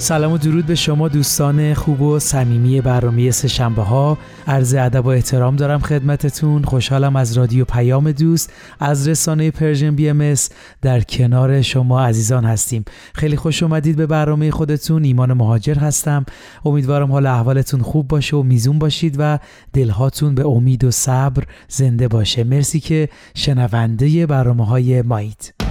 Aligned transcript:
سلام 0.00 0.32
و 0.32 0.38
درود 0.38 0.66
به 0.66 0.74
شما 0.74 1.08
دوستان 1.08 1.74
خوب 1.74 2.00
و 2.00 2.18
صمیمی 2.18 2.80
برنامه 2.80 3.30
سهشنبه 3.30 3.82
ها. 3.82 4.18
عرض 4.46 4.74
ادب 4.74 5.06
و 5.06 5.08
احترام 5.08 5.56
دارم 5.56 5.80
خدمتتون. 5.80 6.62
خوشحالم 6.62 7.16
از 7.16 7.38
رادیو 7.38 7.64
پیام 7.64 8.12
دوست 8.12 8.52
از 8.80 9.08
رسانه 9.08 9.50
Persian 9.50 9.96
BM 9.96 10.34
در 10.82 11.00
کنار 11.00 11.62
شما 11.62 12.00
عزیزان 12.00 12.44
هستیم. 12.44 12.84
خیلی 13.14 13.36
خوش 13.36 13.62
اومدید 13.62 13.96
به 13.96 14.06
برنامه 14.06 14.50
خودتون. 14.50 15.04
ایمان 15.04 15.32
مهاجر 15.32 15.78
هستم. 15.78 16.26
امیدوارم 16.64 17.12
حال 17.12 17.26
احوالتون 17.26 17.82
خوب 17.82 18.08
باشه 18.08 18.36
و 18.36 18.42
میزون 18.42 18.78
باشید 18.78 19.16
و 19.18 19.38
دلهاتون 19.72 20.34
به 20.34 20.46
امید 20.46 20.84
و 20.84 20.90
صبر 20.90 21.44
زنده 21.68 22.08
باشه. 22.08 22.44
مرسی 22.44 22.80
که 22.80 23.08
شنونده 23.34 24.26
برنامه 24.26 24.66
های 24.66 25.02
مایید 25.02 25.69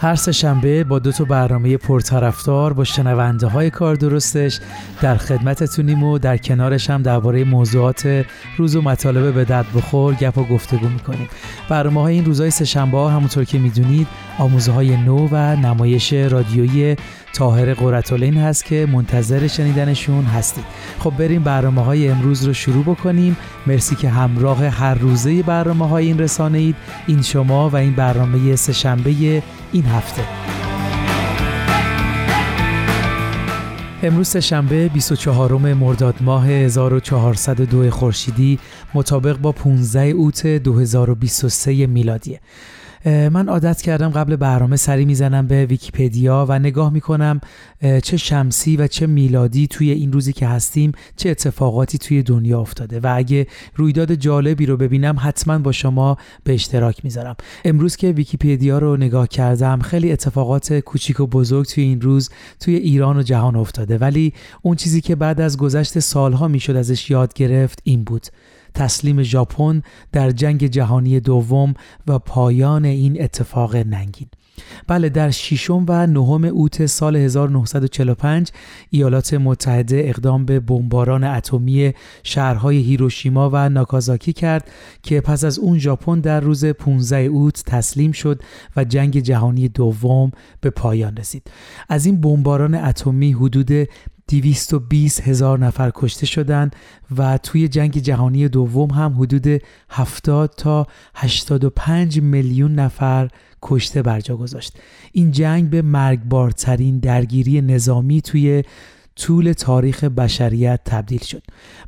هر 0.00 0.14
سه 0.14 0.32
شنبه 0.32 0.84
با 0.84 0.98
دو 0.98 1.12
تا 1.12 1.24
برنامه 1.24 1.76
پرطرفدار 1.76 2.72
با 2.72 2.84
شنونده 2.84 3.46
های 3.46 3.70
کار 3.70 3.94
درستش 3.94 4.60
در 5.00 5.16
خدمتتونیم 5.16 6.02
و 6.02 6.18
در 6.18 6.36
کنارش 6.36 6.90
هم 6.90 7.02
درباره 7.02 7.44
موضوعات 7.44 8.24
روز 8.56 8.76
و 8.76 8.82
مطالب 8.82 9.34
به 9.34 9.44
درد 9.44 9.66
بخور 9.74 10.14
گپ 10.14 10.38
و 10.38 10.44
گفتگو 10.44 10.88
می‌کنیم. 10.88 11.28
برنامه 11.68 12.00
های 12.00 12.14
این 12.14 12.24
روزهای 12.24 12.50
سه 12.50 12.64
شنبه 12.64 12.98
ها 12.98 13.08
همونطور 13.08 13.44
که 13.44 13.58
می‌دونید 13.58 14.06
آموزه 14.38 14.72
های 14.72 14.96
نو 14.96 15.28
و 15.32 15.56
نمایش 15.56 16.12
رادیویی 16.12 16.96
تاهر 17.32 17.74
قرتالین 17.74 18.36
هست 18.36 18.64
که 18.64 18.86
منتظر 18.92 19.46
شنیدنشون 19.46 20.24
هستید. 20.24 20.64
خب 20.98 21.12
بریم 21.18 21.42
برنامه 21.42 21.84
های 21.84 22.08
امروز 22.08 22.44
رو 22.44 22.52
شروع 22.52 22.84
بکنیم. 22.84 23.36
مرسی 23.66 23.96
که 23.96 24.08
همراه 24.08 24.66
هر 24.66 24.94
روزه 24.94 25.42
برنامه 25.42 25.88
های 25.88 26.06
این 26.06 26.18
رسانه 26.18 26.58
اید 26.58 26.76
این 27.06 27.22
شما 27.22 27.70
و 27.70 27.76
این 27.76 27.94
برنامه 27.94 28.56
سه 28.56 28.72
شنبه 28.72 29.42
این 29.72 29.84
هفته. 29.84 30.22
امروز 34.02 34.36
شنبه 34.36 34.88
24 34.88 35.52
مرداد 35.52 36.14
ماه 36.20 36.48
1402 36.48 37.90
خورشیدی 37.90 38.58
مطابق 38.94 39.36
با 39.36 39.52
15 39.52 40.00
اوت 40.00 40.46
2023 40.46 41.86
میلادیه. 41.86 42.40
من 43.04 43.48
عادت 43.48 43.82
کردم 43.82 44.08
قبل 44.08 44.36
برنامه 44.36 44.76
سری 44.76 45.04
می‌زنم 45.04 45.46
به 45.46 45.66
ویکیپدیا 45.66 46.46
و 46.48 46.58
نگاه 46.58 46.92
می‌کنم 46.92 47.40
چه 48.02 48.16
شمسی 48.16 48.76
و 48.76 48.86
چه 48.86 49.06
میلادی 49.06 49.66
توی 49.66 49.90
این 49.90 50.12
روزی 50.12 50.32
که 50.32 50.46
هستیم 50.46 50.92
چه 51.16 51.30
اتفاقاتی 51.30 51.98
توی 51.98 52.22
دنیا 52.22 52.60
افتاده. 52.60 53.00
و 53.00 53.12
اگه 53.16 53.46
رویداد 53.74 54.14
جالبی 54.14 54.66
رو 54.66 54.76
ببینم 54.76 55.16
حتما 55.20 55.58
با 55.58 55.72
شما 55.72 56.16
به 56.44 56.54
اشتراک 56.54 57.04
می‌ذارم. 57.04 57.36
امروز 57.64 57.96
که 57.96 58.12
ویکیپدیا 58.12 58.78
رو 58.78 58.96
نگاه 58.96 59.28
کردم 59.28 59.78
خیلی 59.80 60.12
اتفاقات 60.12 60.72
کوچیک 60.72 61.20
و 61.20 61.26
بزرگ 61.26 61.66
توی 61.66 61.84
این 61.84 62.00
روز 62.00 62.30
توی 62.60 62.74
ایران 62.74 63.16
و 63.16 63.22
جهان 63.22 63.56
افتاده. 63.56 63.98
ولی 63.98 64.32
اون 64.62 64.76
چیزی 64.76 65.00
که 65.00 65.16
بعد 65.16 65.40
از 65.40 65.56
گذشت 65.56 65.98
سالها 65.98 66.48
می‌شد 66.48 66.76
ازش 66.76 67.10
یاد 67.10 67.34
گرفت 67.34 67.80
این 67.84 68.04
بود. 68.04 68.26
تسلیم 68.78 69.22
ژاپن 69.22 69.82
در 70.12 70.30
جنگ 70.30 70.66
جهانی 70.66 71.20
دوم 71.20 71.74
و 72.06 72.18
پایان 72.18 72.84
این 72.84 73.22
اتفاق 73.22 73.76
ننگین. 73.76 74.28
بله 74.86 75.08
در 75.08 75.30
ششم 75.30 75.84
و 75.88 76.06
نهم 76.06 76.44
اوت 76.44 76.86
سال 76.86 77.16
1945 77.16 78.50
ایالات 78.90 79.34
متحده 79.34 80.02
اقدام 80.04 80.44
به 80.44 80.60
بمباران 80.60 81.24
اتمی 81.24 81.92
شهرهای 82.22 82.76
هیروشیما 82.76 83.50
و 83.52 83.68
ناکازاکی 83.68 84.32
کرد 84.32 84.70
که 85.02 85.20
پس 85.20 85.44
از 85.44 85.58
اون 85.58 85.78
ژاپن 85.78 86.20
در 86.20 86.40
روز 86.40 86.64
15 86.64 87.18
اوت 87.18 87.62
تسلیم 87.66 88.12
شد 88.12 88.42
و 88.76 88.84
جنگ 88.84 89.18
جهانی 89.18 89.68
دوم 89.68 90.32
به 90.60 90.70
پایان 90.70 91.16
رسید. 91.16 91.50
از 91.88 92.06
این 92.06 92.20
بمباران 92.20 92.74
اتمی 92.74 93.32
حدود 93.32 93.88
220 94.28 95.20
هزار 95.20 95.58
نفر 95.58 95.90
کشته 95.94 96.26
شدند 96.26 96.76
و 97.16 97.38
توی 97.38 97.68
جنگ 97.68 97.98
جهانی 97.98 98.48
دوم 98.48 98.90
هم 98.90 99.14
حدود 99.18 99.62
70 99.90 100.54
تا 100.56 100.86
85 101.14 102.20
میلیون 102.20 102.74
نفر 102.74 103.28
کشته 103.62 104.02
برجا 104.02 104.36
گذاشت. 104.36 104.78
این 105.12 105.30
جنگ 105.30 105.70
به 105.70 105.82
مرگبارترین 105.82 106.98
درگیری 106.98 107.60
نظامی 107.60 108.20
توی 108.20 108.62
طول 109.18 109.52
تاریخ 109.52 110.04
بشریت 110.04 110.80
تبدیل 110.84 111.24
شد. 111.24 111.42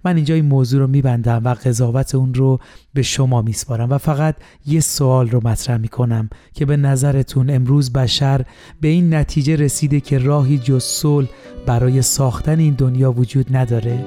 من 0.05 0.17
اینجا 0.17 0.35
این 0.35 0.45
موضوع 0.45 0.81
رو 0.81 0.87
میبندم 0.87 1.43
و 1.45 1.55
قضاوت 1.55 2.15
اون 2.15 2.35
رو 2.35 2.59
به 2.95 3.03
شما 3.03 3.43
میسپارم 3.43 3.91
و 3.91 3.99
فقط 3.99 4.37
یه 4.67 4.81
سوال 4.81 5.31
رو 5.31 5.41
مطرح 5.49 5.77
می‌کنم 5.77 6.31
که 6.55 6.67
به 6.67 6.77
نظرتون 6.77 7.51
امروز 7.51 7.93
بشر 7.93 8.45
به 8.81 8.89
این 8.89 9.15
نتیجه 9.15 9.57
رسیده 9.57 10.01
که 10.01 10.19
راهی 10.19 10.59
جز 10.59 10.85
صلح 10.85 11.29
برای 11.67 12.03
ساختن 12.03 12.59
این 12.59 12.75
دنیا 12.75 13.13
وجود 13.13 13.57
نداره؟ 13.57 14.05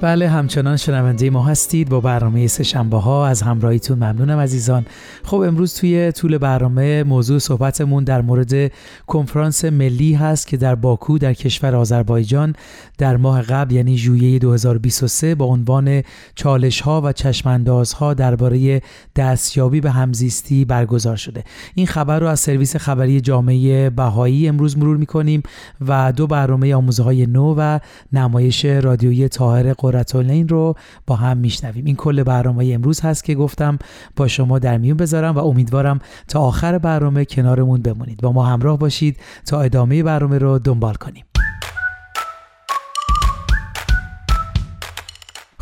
بله 0.00 0.28
همچنان 0.28 0.76
شنونده 0.76 1.30
ما 1.30 1.44
هستید. 1.44 1.88
با 1.88 2.00
برنامه 2.00 2.46
سه 2.46 2.64
شنبه 2.64 2.96
ها 2.96 3.26
از 3.26 3.42
همراهیتون 3.42 3.98
ممنونم 3.98 4.38
عزیزان. 4.38 4.86
خب 5.24 5.40
امروز 5.40 5.74
توی 5.74 6.12
طول 6.12 6.38
برنامه 6.38 7.02
موضوع 7.02 7.38
صحبتمون 7.38 8.04
در 8.04 8.22
مورد 8.22 8.72
کنفرانس 9.06 9.64
ملی 9.64 10.14
هست 10.14 10.46
که 10.46 10.56
در 10.56 10.74
باکو 10.74 11.18
در 11.18 11.34
کشور 11.34 11.74
آذربایجان 11.74 12.54
در 12.98 13.16
ماه 13.16 13.42
قبل 13.42 13.74
یعنی 13.74 13.96
ژوئیه 13.96 14.38
2023 14.38 15.34
با 15.34 15.44
عنوان 15.44 16.02
چالش 16.34 16.80
ها 16.80 17.00
و 17.04 17.12
چشمانداز 17.12 17.92
ها 17.92 18.14
درباره 18.14 18.82
دستیابی 19.16 19.80
به 19.80 19.90
همزیستی 19.90 20.64
برگزار 20.64 21.16
شده. 21.16 21.44
این 21.74 21.86
خبر 21.86 22.18
رو 22.18 22.26
از 22.26 22.40
سرویس 22.40 22.76
خبری 22.76 23.20
جامعه 23.20 23.90
بهایی 23.90 24.48
امروز 24.48 24.78
مرور 24.78 24.96
می‌کنیم 24.96 25.42
و 25.80 26.12
دو 26.16 26.26
برنامه 26.26 26.74
آموزه 26.74 27.02
های 27.02 27.26
نو 27.26 27.54
و 27.58 27.78
نمایش 28.12 28.64
رادیویی 28.64 29.28
طاهر 29.28 29.72
قرتالین 29.72 30.48
رو 30.48 30.74
با 31.06 31.16
هم 31.16 31.36
میشنویم. 31.36 31.84
این 31.84 31.96
کل 31.96 32.22
برنامه 32.22 32.70
امروز 32.74 33.00
هست 33.00 33.24
که 33.24 33.34
گفتم 33.34 33.78
با 34.16 34.28
شما 34.28 34.58
در 34.58 34.78
میون 34.78 34.96
بذارم 35.12 35.34
و 35.34 35.38
امیدوارم 35.38 35.98
تا 36.28 36.40
آخر 36.40 36.78
برنامه 36.78 37.24
کنارمون 37.24 37.82
بمونید. 37.82 38.20
با 38.22 38.32
ما 38.32 38.46
همراه 38.46 38.78
باشید 38.78 39.16
تا 39.46 39.60
ادامه 39.60 40.02
برنامه 40.02 40.38
رو 40.38 40.58
دنبال 40.58 40.94
کنیم. 40.94 41.24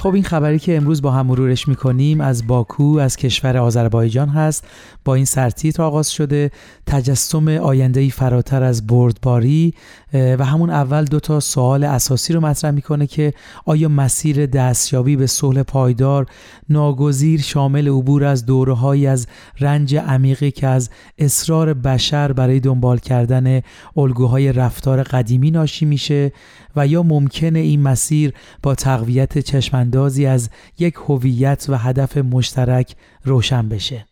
خب 0.01 0.15
این 0.15 0.25
خبری 0.25 0.59
که 0.59 0.77
امروز 0.77 1.03
با 1.03 1.11
هم 1.11 1.27
مرورش 1.27 1.69
می‌کنیم 1.69 2.21
از 2.21 2.47
باکو 2.47 2.99
از 2.99 3.17
کشور 3.17 3.57
آذربایجان 3.57 4.29
هست. 4.29 4.65
با 5.05 5.15
این 5.15 5.25
سرتیتر 5.25 5.83
آغاز 5.83 6.11
شده. 6.13 6.51
تجسم 6.87 7.49
آینده 7.49 8.09
فراتر 8.09 8.63
از 8.63 8.87
بردباری. 8.87 9.75
و 10.13 10.45
همون 10.45 10.71
اول 10.71 11.05
دو 11.05 11.21
تا 11.21 11.41
سوال 11.41 11.85
اساسی 11.85 12.33
رو 12.33 12.41
مطرح 12.41 12.71
می‌کنه 12.71 13.07
که 13.07 13.33
آیا 13.67 13.89
مسیر 13.89 14.47
دستیابی 14.47 15.17
به 15.17 15.27
صلح 15.27 15.63
پایدار 15.63 16.27
ناگزیر 16.69 17.41
شامل 17.41 17.89
عبور 17.89 18.25
از 18.25 18.47
دورههایی 18.47 19.07
از 19.07 19.27
رنج 19.61 19.97
عمیقی 19.97 20.51
که 20.51 20.67
از 20.67 20.91
اصرار 21.19 21.75
بشر 21.75 22.33
برای 22.33 22.61
دنبال 22.61 22.99
کردن 22.99 23.61
الگوهای 23.97 24.53
رفتار 24.53 25.03
قدیمی 25.03 25.51
ناشی 25.51 25.85
میشه؟ 25.85 26.33
و 26.77 26.87
یا 26.87 27.03
ممکنه 27.03 27.59
این 27.59 27.83
مسیر 27.83 28.35
با 28.63 28.75
تقویت 28.75 29.39
چشماندازی 29.39 30.27
از 30.27 30.51
یک 30.79 30.95
هویت 30.95 31.67
و 31.69 31.79
هدف 31.79 32.17
مشترک 32.17 32.97
روشن 33.25 33.69
بشه. 33.69 34.10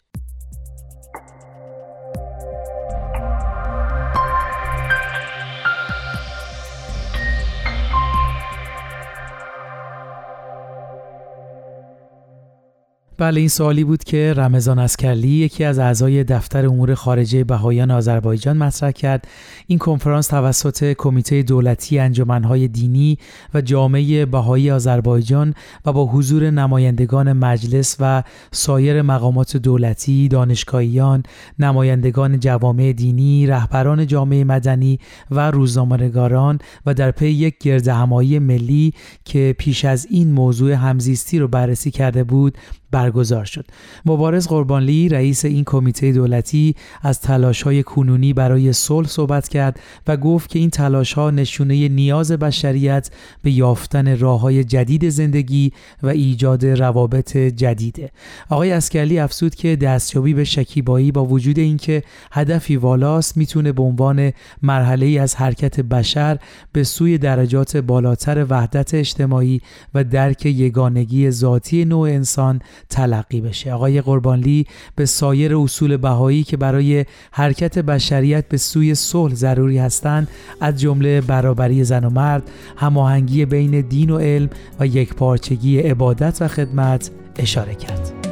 بله 13.21 13.41
این 13.41 13.49
سوالی 13.49 13.85
بود 13.85 14.05
که 14.05 14.35
رمضان 14.37 14.79
اسکرلی 14.79 15.29
یکی 15.29 15.65
از 15.65 15.79
اعضای 15.79 16.25
دفتر 16.25 16.67
امور 16.67 16.95
خارجه 16.95 17.45
بهایان 17.45 17.91
آذربایجان 17.91 18.57
مطرح 18.57 18.91
کرد. 18.91 19.29
این 19.67 19.79
کنفرانس 19.79 20.27
توسط 20.29 20.93
کمیته 20.99 21.43
دولتی 21.43 21.99
انجمنهای 21.99 22.69
دینی 22.69 23.19
و 23.55 23.61
جامعه 23.61 24.27
بهایی 24.27 24.71
آذربایجان 24.71 25.55
و 25.85 25.93
با 25.93 26.07
حضور 26.07 26.51
نمایندگان 26.51 27.33
مجلس 27.33 27.97
و 28.01 28.23
سایر 28.53 29.03
مقامات 29.03 29.57
دولتی، 29.57 30.29
دانشگاهیان، 30.29 31.23
نمایندگان 31.59 32.41
جوامع 32.41 32.93
دینی، 32.93 33.47
رهبران 33.47 34.07
جامعه 34.07 34.45
مدنی 34.45 34.99
و 35.31 35.51
روزنامه‌نگاران 35.51 36.59
و 36.87 36.95
در 36.95 37.11
پی 37.11 37.29
یک 37.29 37.59
گردهمایی 37.59 38.39
ملی 38.39 38.95
که 39.25 39.55
پیش 39.59 39.85
از 39.85 40.07
این 40.11 40.33
موضوع 40.33 40.73
همزیستی 40.73 41.39
رو 41.39 41.49
بررسی 41.49 41.91
کرده 41.91 42.25
بود 42.25 42.59
برگزار 42.91 43.45
شد. 43.45 43.67
مبارز 44.07 44.49
قربانلی 44.49 45.09
رئیس 45.09 45.45
این 45.45 45.65
کمیته 45.65 46.13
دولتی 46.13 46.75
از 47.03 47.21
تلاش 47.21 47.63
های 47.63 47.83
کنونی 47.83 48.33
برای 48.33 48.73
صلح 48.73 49.09
صحبت 49.09 49.49
کرد 49.49 49.81
و 50.07 50.17
گفت 50.17 50.51
که 50.51 50.59
این 50.59 50.71
تلاش 50.71 51.13
ها 51.13 51.31
نشونه 51.31 51.89
نیاز 51.89 52.33
بشریت 52.33 53.11
به 53.43 53.51
یافتن 53.51 54.19
راه 54.19 54.41
های 54.41 54.65
جدید 54.65 55.09
زندگی 55.09 55.73
و 56.03 56.09
ایجاد 56.09 56.67
روابط 56.67 57.37
جدیده. 57.37 58.11
آقای 58.51 58.73
اسکرلی 58.73 59.19
افزود 59.19 59.55
که 59.55 59.77
دستیابی 59.77 60.35
به 60.35 60.45
شکیبایی 60.45 61.13
با 61.13 61.25
وجود 61.25 61.59
اینکه 61.59 62.03
هدفی 62.33 62.77
والاست 62.77 63.37
می‌تونه 63.37 63.73
به 63.73 63.83
عنوان 63.83 64.33
مرحله 64.63 65.07
ای 65.07 65.19
از 65.19 65.35
حرکت 65.35 65.81
بشر 65.81 66.39
به 66.73 66.85
سوی 66.85 67.19
درجات 67.19 67.77
بالاتر 67.77 68.47
وحدت 68.51 68.95
اجتماعی 68.95 69.61
و 69.95 70.05
درک 70.05 70.47
یگانگی 70.47 71.31
ذاتی 71.31 71.85
نوع 71.85 72.09
انسان 72.09 72.61
تلقی 72.91 73.41
بشه. 73.41 73.73
آقای 73.73 74.01
قربانلی 74.01 74.67
به 74.97 75.07
سایر 75.07 75.57
اصول 75.57 75.97
بهایی 75.97 76.43
که 76.43 76.57
برای 76.57 77.05
حرکت 77.31 77.79
بشریت 77.79 78.49
به 78.49 78.57
سوی 78.57 78.95
صلح 78.95 79.35
ضروری 79.35 79.79
هستند 79.79 80.29
از 80.61 80.81
جمله 80.81 81.21
برابری 81.21 81.85
زن 81.85 82.05
و 82.05 82.11
مرد 82.11 82.51
هماهنگی 82.77 83.45
بین 83.45 83.81
دین 83.81 84.11
و 84.11 84.19
علم 84.19 84.51
و 84.81 84.87
یکپارچگی 84.87 85.79
عبادت 85.79 86.43
و 86.43 86.49
خدمت 86.49 87.11
اشاره 87.39 87.75
کرد. 87.75 88.28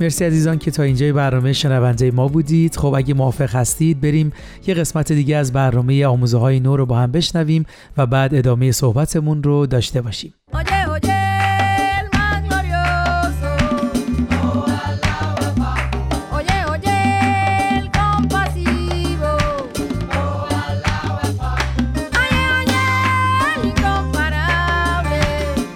مرسی 0.00 0.24
عزیزان 0.24 0.58
که 0.58 0.70
تا 0.70 0.82
اینجای 0.82 1.12
برنامه 1.12 1.52
شنونده 1.52 2.10
ما 2.10 2.28
بودید. 2.28 2.76
خب 2.76 2.94
اگه 2.94 3.14
موافق 3.14 3.56
هستید 3.56 4.00
بریم 4.00 4.32
یه 4.66 4.74
قسمت 4.74 5.12
دیگه 5.12 5.36
از 5.36 5.52
برنامه 5.52 6.06
آموزه 6.06 6.38
های 6.38 6.60
نو 6.60 6.76
رو 6.76 6.86
با 6.86 6.98
هم 6.98 7.12
بشنویم 7.12 7.66
و 7.96 8.06
بعد 8.06 8.34
ادامه 8.34 8.72
صحبتمون 8.72 9.42
رو 9.42 9.66
داشته 9.66 10.02
باشیم. 10.02 10.34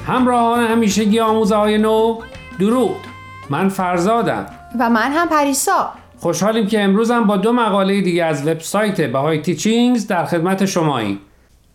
همراهان 0.07 0.65
همیشگی 0.65 1.21
آموزه 1.21 1.57
های 1.57 1.79
نو 1.79 2.19
درود. 2.59 3.10
من 3.51 3.69
فرزادم. 3.69 4.47
و 4.79 4.91
من 4.91 5.13
هم 5.13 5.29
پریسا. 5.29 5.93
خوشحالیم 6.19 6.67
که 6.67 6.83
امروز 6.83 7.11
هم 7.11 7.27
با 7.27 7.37
دو 7.37 7.53
مقاله 7.53 8.01
دیگه 8.01 8.25
از 8.25 8.49
وبسایت 8.49 9.01
بهای 9.01 9.41
تیچینگز 9.41 10.07
در 10.07 10.25
خدمت 10.25 10.65
شماییم. 10.65 11.21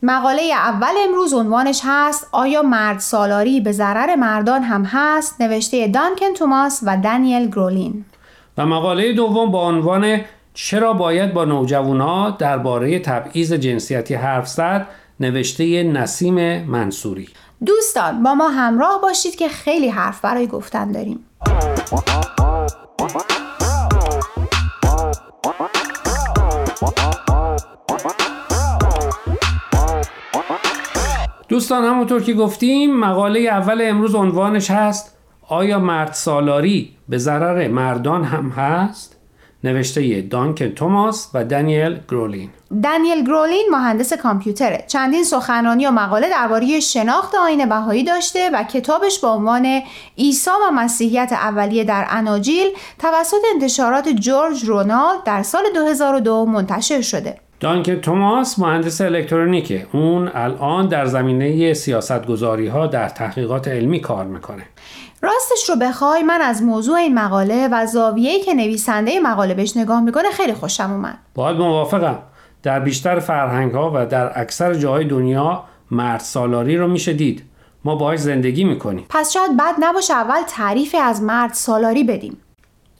مقاله 0.04 0.42
اول 0.42 0.94
امروز 1.07 1.33
عنوانش 1.33 1.81
هست 1.83 2.27
آیا 2.31 2.62
مرد 2.62 3.00
سالاری 3.00 3.62
به 3.62 3.72
ضرر 3.72 4.16
مردان 4.16 4.63
هم 4.63 4.83
هست؟ 4.86 5.42
نوشته 5.42 5.88
دانکن 5.88 6.33
توماس 6.38 6.83
و 6.86 6.98
دانیل 6.98 7.48
گرولین. 7.50 8.06
و 8.57 8.66
مقاله 8.66 9.13
دوم 9.13 9.51
با 9.51 9.68
عنوان 9.68 10.22
چرا 10.54 10.94
باید 10.94 11.33
با 11.33 11.45
نوجوانا 11.45 12.30
درباره 12.30 13.00
تبعیض 13.00 13.54
جنسیتی 13.54 14.13
حرف 14.13 14.48
زد؟ 14.48 14.88
نوشته 15.19 15.83
نسیم 15.83 16.63
منصوری. 16.63 17.27
دوستان 17.66 18.24
با 18.24 18.36
ما 18.36 18.48
همراه 18.48 19.02
باشید 19.02 19.36
که 19.36 19.50
خیلی 19.50 19.90
حرف 19.90 20.22
برای 20.22 20.48
گفتن 20.48 20.92
داریم 20.92 21.25
دوستان 31.50 31.84
همونطور 31.84 32.22
که 32.22 32.34
گفتیم 32.34 33.00
مقاله 33.00 33.40
اول 33.40 33.81
امروز 33.81 34.16
عنوانش 34.16 34.72
هست 34.72 35.18
آیا 35.48 35.80
مرد 35.80 36.13
سالاری 36.13 36.98
به 37.10 37.18
ضرر 37.18 37.68
مردان 37.68 38.24
هم 38.24 38.50
هست؟ 38.50 39.14
نوشته 39.65 40.21
دانکن 40.21 40.69
توماس 40.69 41.29
و 41.33 41.44
دانیل 41.44 42.00
گرولین. 42.09 42.50
دانیل 42.83 43.23
گرولین 43.23 43.67
مهندس 43.71 44.13
کامپیوتره. 44.13 44.83
چندین 44.88 45.23
سخنرانی 45.23 45.85
و 45.85 45.91
مقاله 45.91 46.29
درباره 46.29 46.79
شناخت 46.79 47.35
آین 47.35 47.69
بهایی 47.69 48.03
داشته 48.03 48.50
و 48.53 48.63
کتابش 48.63 49.19
با 49.19 49.29
عنوان 49.29 49.81
عیسی 50.17 50.50
و 50.50 50.71
مسیحیت 50.71 51.29
اولیه 51.33 51.83
در 51.83 52.06
اناجیل 52.09 52.67
توسط 53.00 53.41
انتشارات 53.53 54.09
جورج 54.09 54.65
رونالد 54.65 55.23
در 55.25 55.44
سال 55.44 55.63
2002 55.75 56.45
منتشر 56.45 57.01
شده. 57.01 57.38
دانکن 57.59 57.95
توماس 57.95 58.59
مهندس 58.59 59.01
الکترونیکه. 59.01 59.88
اون 59.94 60.31
الان 60.33 60.88
در 60.88 61.06
زمینه 61.06 61.73
سیاست 61.73 62.25
گذاری 62.27 62.67
ها 62.67 62.88
در 62.88 63.09
تحقیقات 63.09 63.67
علمی 63.67 64.00
کار 64.00 64.25
می‌کنه. 64.25 64.63
راستش 65.25 65.69
رو 65.69 65.75
بخوای 65.75 66.24
من 66.24 66.42
از 66.42 66.63
موضوع 66.63 66.95
این 66.95 67.19
مقاله 67.19 67.68
و 67.72 67.86
زاویه‌ای 67.86 68.42
که 68.42 68.54
نویسنده 68.54 69.19
مقاله 69.19 69.54
بهش 69.54 69.77
نگاه 69.77 70.01
می‌کنه 70.01 70.31
خیلی 70.31 70.54
خوشم 70.54 70.92
اومد. 70.92 71.18
باید 71.36 71.57
موافقم. 71.57 72.19
در 72.63 72.80
بیشتر 72.80 73.19
فرهنگ 73.19 73.72
ها 73.72 73.92
و 73.95 74.06
در 74.06 74.39
اکثر 74.42 74.74
جاهای 74.74 75.06
دنیا 75.06 75.63
مرد 75.92 76.19
سالاری 76.19 76.77
رو 76.77 76.88
میشه 76.88 77.13
دید. 77.13 77.44
ما 77.86 77.95
باهاش 77.95 78.19
زندگی 78.19 78.63
می‌کنیم. 78.63 79.06
پس 79.10 79.33
شاید 79.33 79.57
بد 79.57 79.75
نباشه 79.80 80.13
اول 80.13 80.42
تعریفی 80.48 80.98
از 80.98 81.22
مرد 81.22 81.54
سالاری 81.54 82.04
بدیم. 82.04 82.38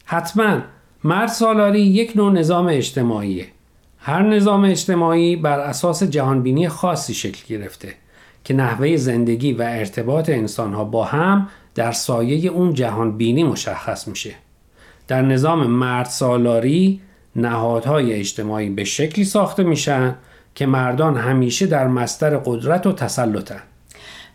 حتما. 0.04 0.58
مرد 1.04 1.28
سالاری 1.28 1.80
یک 1.80 2.12
نوع 2.16 2.32
نظام 2.32 2.66
اجتماعیه. 2.66 3.46
هر 3.98 4.22
نظام 4.22 4.64
اجتماعی 4.64 5.36
بر 5.36 5.60
اساس 5.60 6.02
جهانبینی 6.02 6.68
خاصی 6.68 7.14
شکل 7.14 7.54
گرفته. 7.54 7.94
که 8.46 8.54
نحوه 8.54 8.96
زندگی 8.96 9.52
و 9.52 9.62
ارتباط 9.62 10.28
انسانها 10.28 10.84
با 10.84 11.04
هم 11.04 11.48
در 11.74 11.92
سایه 11.92 12.50
اون 12.50 12.74
جهان 12.74 13.16
بینی 13.16 13.44
مشخص 13.44 14.08
میشه. 14.08 14.34
در 15.08 15.22
نظام 15.22 15.66
مرد 15.66 16.06
سالاری 16.06 17.00
نهادهای 17.36 18.12
اجتماعی 18.12 18.70
به 18.70 18.84
شکلی 18.84 19.24
ساخته 19.24 19.62
میشن 19.62 20.14
که 20.54 20.66
مردان 20.66 21.16
همیشه 21.16 21.66
در 21.66 21.88
مستر 21.88 22.36
قدرت 22.36 22.86
و 22.86 22.92
تسلطن. 22.92 23.62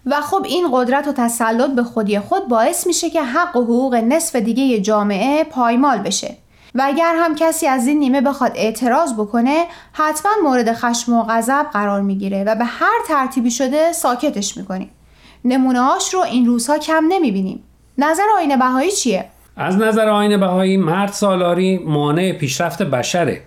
و 0.05 0.21
خب 0.21 0.45
این 0.45 0.67
قدرت 0.73 1.07
و 1.07 1.11
تسلط 1.11 1.75
به 1.75 1.83
خودی 1.83 2.19
خود 2.19 2.47
باعث 2.47 2.87
میشه 2.87 3.09
که 3.09 3.23
حق 3.23 3.55
و 3.55 3.63
حقوق 3.63 3.95
نصف 3.95 4.35
دیگه 4.35 4.79
جامعه 4.81 5.43
پایمال 5.43 5.97
بشه. 5.97 6.37
و 6.75 6.81
اگر 6.85 7.15
هم 7.17 7.35
کسی 7.35 7.67
از 7.67 7.87
این 7.87 7.99
نیمه 7.99 8.21
بخواد 8.21 8.51
اعتراض 8.55 9.13
بکنه 9.13 9.65
حتما 9.93 10.31
مورد 10.43 10.73
خشم 10.73 11.13
و 11.13 11.23
غضب 11.29 11.65
قرار 11.73 12.01
می‌گیره 12.01 12.43
و 12.43 12.55
به 12.55 12.65
هر 12.65 12.99
ترتیبی 13.07 13.51
شده 13.51 13.91
ساکتش 13.91 14.57
می‌کنیم. 14.57 14.89
نمونههاش 15.45 16.13
رو 16.13 16.19
این 16.19 16.45
روزها 16.45 16.77
کم 16.77 17.03
نمی‌بینیم. 17.09 17.63
نظر 17.97 18.23
آین 18.37 18.59
بهایی 18.59 18.91
چیه؟ 18.91 19.25
از 19.57 19.77
نظر 19.77 20.09
آین 20.09 20.39
بهایی 20.39 20.77
مرد 20.77 21.11
سالاری 21.11 21.77
مانع 21.77 22.31
پیشرفت 22.31 22.83
بشره. 22.83 23.41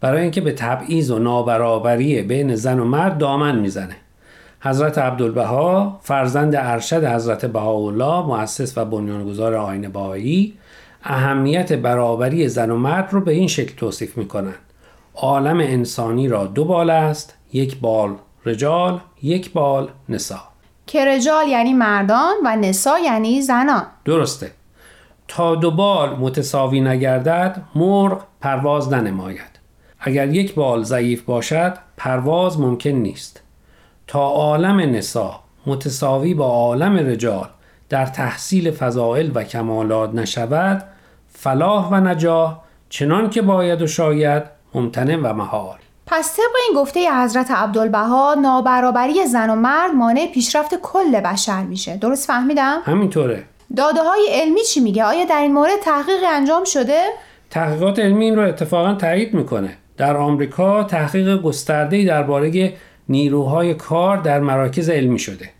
برای 0.00 0.22
اینکه 0.22 0.40
به 0.40 0.52
تبعیض 0.52 1.10
و 1.10 1.18
نابرابری 1.18 2.22
بین 2.22 2.54
زن 2.54 2.78
و 2.78 2.84
مرد 2.84 3.18
دامن 3.18 3.58
می‌زنه. 3.58 3.96
حضرت 4.60 4.98
عبدالبها 4.98 5.98
فرزند 6.02 6.54
ارشد 6.56 7.04
حضرت 7.04 7.46
بهاءالله 7.46 8.26
مؤسس 8.26 8.78
و 8.78 8.84
بنیانگذار 8.84 9.54
آین 9.54 9.88
بهایی 9.88 10.54
اهمیت 11.02 11.72
برابری 11.72 12.48
زن 12.48 12.70
و 12.70 12.76
مرد 12.76 13.08
رو 13.12 13.20
به 13.20 13.32
این 13.32 13.48
شکل 13.48 13.74
توصیف 13.76 14.18
می‌کنند 14.18 14.54
عالم 15.14 15.58
انسانی 15.60 16.28
را 16.28 16.46
دو 16.46 16.64
بال 16.64 16.90
است 16.90 17.34
یک 17.52 17.80
بال 17.80 18.14
رجال 18.46 19.00
یک 19.22 19.52
بال 19.52 19.88
نسا. 20.08 20.40
که 20.86 21.04
رجال 21.04 21.48
یعنی 21.48 21.72
مردان 21.72 22.34
و 22.44 22.56
نسا 22.56 22.98
یعنی 22.98 23.42
زنان. 23.42 23.86
درسته. 24.04 24.50
تا 25.28 25.54
دو 25.54 25.70
بال 25.70 26.16
متساوی 26.16 26.80
نگردد 26.80 27.62
مرغ 27.74 28.22
پرواز 28.40 28.92
ننماید. 28.92 29.56
اگر 30.00 30.28
یک 30.28 30.54
بال 30.54 30.82
ضعیف 30.82 31.22
باشد 31.22 31.78
پرواز 31.96 32.60
ممکن 32.60 32.90
نیست. 32.90 33.42
تا 34.06 34.20
عالم 34.20 34.80
نسا 34.80 35.40
متساوی 35.66 36.34
با 36.34 36.46
عالم 36.46 36.96
رجال 36.96 37.48
در 37.88 38.06
تحصیل 38.06 38.70
فضائل 38.70 39.30
و 39.34 39.44
کمالات 39.44 40.14
نشود 40.14 40.84
فلاح 41.28 41.88
و 41.88 41.94
نجاح 41.94 42.58
چنان 42.88 43.30
که 43.30 43.42
باید 43.42 43.82
و 43.82 43.86
شاید 43.86 44.42
ممتنع 44.74 45.16
و 45.16 45.32
محال. 45.32 45.76
پس 46.06 46.36
طبق 46.36 46.56
این 46.68 46.80
گفته 46.80 47.22
حضرت 47.22 47.50
عبدالبها 47.50 48.34
نابرابری 48.34 49.26
زن 49.26 49.50
و 49.50 49.54
مرد 49.54 49.90
مانع 49.90 50.26
پیشرفت 50.34 50.74
کل 50.74 51.20
بشر 51.20 51.62
میشه. 51.62 51.96
درست 51.96 52.26
فهمیدم؟ 52.26 52.80
همینطوره. 52.84 53.44
داده 53.76 54.02
های 54.02 54.28
علمی 54.32 54.62
چی 54.62 54.80
میگه؟ 54.80 55.04
آیا 55.04 55.24
در 55.24 55.40
این 55.40 55.52
مورد 55.52 55.80
تحقیقی 55.84 56.26
انجام 56.26 56.64
شده؟ 56.64 57.02
تحقیقات 57.50 57.98
علمی 57.98 58.24
این 58.24 58.36
رو 58.36 58.42
اتفاقا 58.42 58.94
تایید 58.94 59.34
می‌کنه. 59.34 59.76
در 59.96 60.16
آمریکا 60.16 60.84
تحقیق 60.84 61.42
گسترده‌ای 61.42 62.04
درباره 62.04 62.74
نیروهای 63.08 63.74
کار 63.74 64.16
در 64.16 64.40
مراکز 64.40 64.88
علمی 64.88 65.18
شده. 65.18 65.50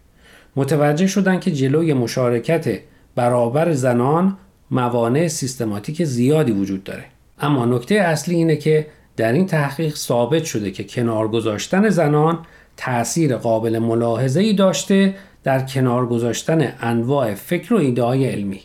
متوجه 0.57 1.07
شدن 1.07 1.41
که 1.41 1.51
جلوی 1.51 1.93
مشارکت 1.93 2.81
برابر 3.15 3.73
زنان 3.73 4.37
موانع 4.71 5.29
سیستماتیک 5.29 6.05
زیادی 6.05 6.53
وجود 6.53 6.85
داره. 6.85 7.05
اما 7.39 7.67
نکته 7.67 7.95
اصلی 7.95 8.35
اینه 8.35 8.57
که 8.57 8.87
در 9.17 9.33
این 9.33 9.47
تحقیق 9.47 9.95
ثابت 9.95 10.45
شده 10.45 10.71
که 10.71 10.85
کنار 10.85 11.29
گذاشتن 11.29 11.89
زنان 11.89 12.39
تأثیر 12.77 13.37
قابل 13.37 13.79
ملاحظه 13.79 14.41
ای 14.41 14.53
داشته 14.53 15.15
در 15.45 15.61
کنار 15.61 16.07
گذاشتن 16.07 16.73
انواع 16.81 17.35
فکر 17.35 17.75
و 17.75 17.77
ایده 17.77 18.03
های 18.03 18.27
علمی. 18.27 18.61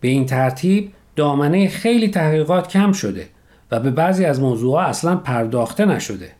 به 0.00 0.08
این 0.08 0.26
ترتیب 0.26 0.92
دامنه 1.16 1.68
خیلی 1.68 2.08
تحقیقات 2.08 2.68
کم 2.68 2.92
شده 2.92 3.28
و 3.70 3.80
به 3.80 3.90
بعضی 3.90 4.24
از 4.24 4.40
موضوعات 4.40 4.88
اصلا 4.88 5.16
پرداخته 5.16 5.84
نشده. 5.84 6.30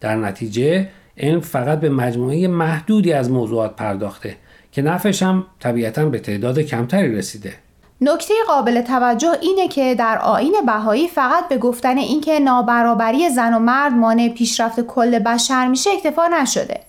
در 0.00 0.16
نتیجه 0.16 0.88
علم 1.18 1.40
فقط 1.40 1.80
به 1.80 1.88
مجموعه 1.88 2.48
محدودی 2.48 3.12
از 3.12 3.30
موضوعات 3.30 3.76
پرداخته 3.76 4.36
که 4.72 4.82
نفش 4.82 5.22
هم 5.22 5.46
طبیعتا 5.60 6.04
به 6.04 6.18
تعداد 6.18 6.58
کمتری 6.58 7.16
رسیده. 7.16 7.54
نکته 8.00 8.34
قابل 8.46 8.80
توجه 8.80 9.32
اینه 9.40 9.68
که 9.68 9.94
در 9.94 10.18
آین 10.18 10.54
بهایی 10.66 11.08
فقط 11.08 11.48
به 11.48 11.58
گفتن 11.58 11.98
اینکه 11.98 12.40
نابرابری 12.40 13.30
زن 13.30 13.54
و 13.54 13.58
مرد 13.58 13.92
مانع 13.92 14.28
پیشرفت 14.28 14.80
کل 14.80 15.18
بشر 15.18 15.68
میشه 15.68 15.90
اکتفا 15.90 16.26
نشده. 16.26 16.80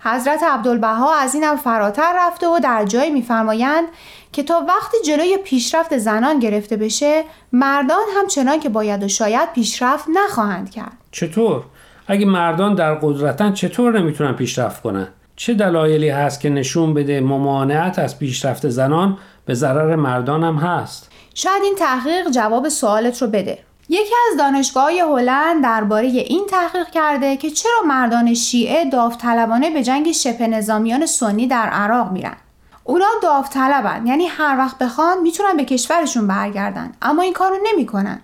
حضرت 0.00 0.42
عبدالبها 0.42 1.14
از 1.14 1.34
این 1.34 1.44
هم 1.44 1.56
فراتر 1.56 2.12
رفته 2.16 2.48
و 2.48 2.58
در 2.58 2.84
جایی 2.84 3.10
میفرمایند 3.10 3.84
که 4.32 4.42
تا 4.42 4.64
وقتی 4.68 4.96
جلوی 5.06 5.36
پیشرفت 5.44 5.98
زنان 5.98 6.38
گرفته 6.38 6.76
بشه 6.76 7.24
مردان 7.52 8.04
هم 8.16 8.26
چنان 8.26 8.60
که 8.60 8.68
باید 8.68 9.02
و 9.02 9.08
شاید 9.08 9.52
پیشرفت 9.52 10.04
نخواهند 10.14 10.70
کرد. 10.70 10.92
چطور؟ 11.10 11.62
اگه 12.08 12.26
مردان 12.26 12.74
در 12.74 12.94
قدرتن 12.94 13.52
چطور 13.52 14.00
نمی‌تونن 14.00 14.32
پیشرفت 14.32 14.82
کنن؟ 14.82 15.08
چه 15.36 15.54
دلایلی 15.54 16.08
هست 16.08 16.40
که 16.40 16.50
نشون 16.50 16.94
بده 16.94 17.20
ممانعت 17.20 17.98
از 17.98 18.18
پیشرفت 18.18 18.68
زنان 18.68 19.18
به 19.44 19.54
ضرر 19.54 19.96
مردان 19.96 20.44
هم 20.44 20.56
هست؟ 20.56 21.10
شاید 21.34 21.62
این 21.62 21.74
تحقیق 21.78 22.30
جواب 22.30 22.68
سوالت 22.68 23.22
رو 23.22 23.28
بده. 23.28 23.58
یکی 23.88 24.14
از 24.32 24.38
دانشگاه 24.38 24.90
هلند 24.92 25.62
درباره 25.62 26.06
این 26.06 26.46
تحقیق 26.50 26.90
کرده 26.90 27.36
که 27.36 27.50
چرا 27.50 27.82
مردان 27.86 28.34
شیعه 28.34 28.90
داوطلبانه 28.90 29.70
به 29.70 29.82
جنگ 29.82 30.12
شبه 30.12 30.46
نظامیان 30.46 31.06
سنی 31.06 31.46
در 31.46 31.66
عراق 31.66 32.12
میرن. 32.12 32.36
اونا 32.84 33.06
داوطلبن 33.22 34.06
یعنی 34.06 34.26
هر 34.26 34.58
وقت 34.58 34.78
بخوان 34.78 35.20
می‌تونن 35.22 35.56
به 35.56 35.64
کشورشون 35.64 36.26
برگردن 36.26 36.92
اما 37.02 37.22
این 37.22 37.32
کارو 37.32 37.56
نمی‌کنن. 37.72 38.20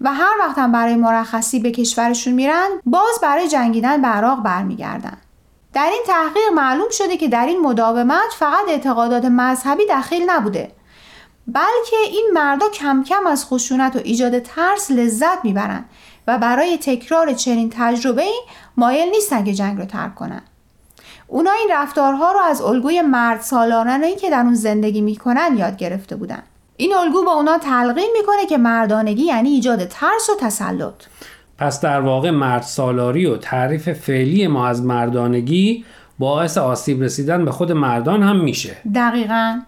و 0.00 0.14
هر 0.14 0.32
وقت 0.40 0.58
هم 0.58 0.72
برای 0.72 0.94
مرخصی 0.94 1.60
به 1.60 1.70
کشورشون 1.70 2.34
میرن 2.34 2.68
باز 2.86 3.18
برای 3.22 3.48
جنگیدن 3.48 4.02
به 4.02 4.08
عراق 4.08 4.42
برمیگردن. 4.42 5.16
در 5.72 5.88
این 5.92 6.02
تحقیق 6.06 6.52
معلوم 6.54 6.90
شده 6.90 7.16
که 7.16 7.28
در 7.28 7.46
این 7.46 7.60
مداومت 7.60 8.32
فقط 8.38 8.68
اعتقادات 8.68 9.24
مذهبی 9.24 9.82
دخیل 9.90 10.30
نبوده 10.30 10.72
بلکه 11.46 11.96
این 12.10 12.30
مردا 12.32 12.68
کم 12.68 13.02
کم 13.02 13.26
از 13.26 13.46
خشونت 13.46 13.96
و 13.96 13.98
ایجاد 14.04 14.38
ترس 14.38 14.90
لذت 14.90 15.44
می‌برند 15.44 15.84
و 16.26 16.38
برای 16.38 16.78
تکرار 16.78 17.32
چنین 17.32 17.72
تجربه 17.76 18.26
مایل 18.76 19.10
نیستن 19.10 19.44
که 19.44 19.54
جنگ 19.54 19.78
رو 19.78 19.84
ترک 19.84 20.14
کنن. 20.14 20.42
اونا 21.26 21.50
این 21.50 21.68
رفتارها 21.72 22.32
رو 22.32 22.40
از 22.40 22.62
الگوی 22.62 23.02
مرد 23.02 23.40
سالارانه 23.40 24.16
که 24.16 24.30
در 24.30 24.40
اون 24.40 24.54
زندگی 24.54 25.00
می‌کنن 25.00 25.56
یاد 25.56 25.76
گرفته 25.76 26.16
بودن. 26.16 26.42
این 26.80 26.94
الگو 26.94 27.24
با 27.24 27.32
اونا 27.32 27.58
تلقین 27.58 28.10
می‌کنه 28.18 28.46
که 28.46 28.58
مردانگی 28.58 29.22
یعنی 29.22 29.48
ایجاد 29.48 29.84
ترس 29.84 30.30
و 30.30 30.32
تسلط. 30.40 30.94
پس 31.58 31.80
در 31.80 32.00
واقع 32.00 32.30
مرد 32.30 32.62
سالاری 32.62 33.26
و 33.26 33.36
تعریف 33.36 33.92
فعلی 33.92 34.46
ما 34.46 34.66
از 34.66 34.82
مردانگی 34.82 35.84
باعث 36.18 36.58
آسیب 36.58 37.02
رسیدن 37.02 37.44
به 37.44 37.50
خود 37.50 37.72
مردان 37.72 38.22
هم 38.22 38.40
میشه. 38.40 38.76
دقیقا. 38.94 39.60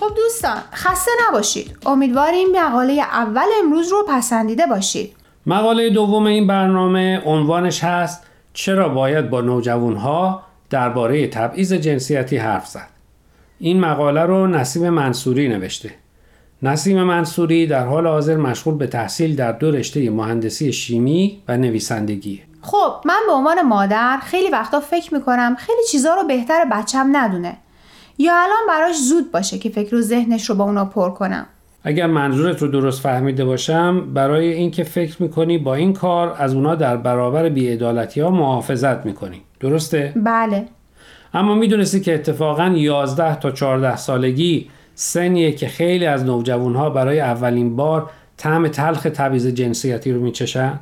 خب 0.00 0.14
دوستان 0.16 0.58
خسته 0.74 1.10
نباشید. 1.28 1.76
امیدواریم 1.86 2.48
مقاله 2.54 2.92
اول 2.92 3.46
امروز 3.64 3.92
رو 3.92 4.06
پسندیده 4.08 4.66
باشید. 4.66 5.16
مقاله 5.46 5.90
دوم 5.90 6.26
این 6.26 6.46
برنامه 6.46 7.22
عنوانش 7.24 7.84
هست 7.84 8.22
چرا 8.52 8.88
باید 8.88 9.30
با 9.30 9.40
نوجوانها 9.40 10.49
درباره 10.70 11.26
تبعیض 11.26 11.72
جنسیتی 11.72 12.36
حرف 12.36 12.66
زد. 12.66 12.88
این 13.58 13.80
مقاله 13.80 14.20
رو 14.20 14.46
نسیم 14.46 14.90
منصوری 14.90 15.48
نوشته. 15.48 15.90
نسیم 16.62 17.02
منصوری 17.02 17.66
در 17.66 17.86
حال 17.86 18.06
حاضر 18.06 18.36
مشغول 18.36 18.74
به 18.74 18.86
تحصیل 18.86 19.36
در 19.36 19.52
دو 19.52 19.70
رشته 19.70 20.10
مهندسی 20.10 20.72
شیمی 20.72 21.42
و 21.48 21.56
نویسندگی. 21.56 22.42
خب 22.62 22.92
من 23.04 23.20
به 23.26 23.32
عنوان 23.32 23.62
مادر 23.62 24.18
خیلی 24.22 24.50
وقتا 24.50 24.80
فکر 24.80 25.14
می‌کنم 25.14 25.56
خیلی 25.58 25.82
چیزا 25.90 26.14
رو 26.14 26.28
بهتر 26.28 26.64
بچم 26.72 27.08
ندونه. 27.12 27.56
یا 28.18 28.32
الان 28.34 28.66
براش 28.68 28.96
زود 28.96 29.32
باشه 29.32 29.58
که 29.58 29.68
فکر 29.68 29.94
و 29.94 30.00
ذهنش 30.00 30.50
رو 30.50 30.54
با 30.54 30.64
اونا 30.64 30.84
پر 30.84 31.10
کنم. 31.10 31.46
اگر 31.84 32.06
منظورت 32.06 32.62
رو 32.62 32.68
درست 32.68 33.00
فهمیده 33.00 33.44
باشم 33.44 34.14
برای 34.14 34.52
اینکه 34.52 34.84
فکر 34.84 35.22
می‌کنی 35.22 35.58
با 35.58 35.74
این 35.74 35.92
کار 35.92 36.36
از 36.38 36.54
اونا 36.54 36.74
در 36.74 36.96
برابر 36.96 37.48
بیعدالتی 37.48 38.20
ها 38.20 38.30
محافظت 38.30 39.06
می‌کنی. 39.06 39.42
درسته؟ 39.60 40.12
بله. 40.16 40.64
اما 41.34 41.54
می‌دونستی 41.54 42.00
که 42.00 42.14
اتفاقا 42.14 42.68
11 42.76 43.34
تا 43.34 43.50
14 43.50 43.96
سالگی 43.96 44.70
سنیه 44.94 45.52
که 45.52 45.68
خیلی 45.68 46.06
از 46.06 46.24
نوجوانها 46.24 46.90
برای 46.90 47.20
اولین 47.20 47.76
بار 47.76 48.10
طعم 48.36 48.68
تلخ 48.68 49.02
تبعیض 49.02 49.46
جنسیتی 49.46 50.12
رو 50.12 50.20
میچشن. 50.20 50.80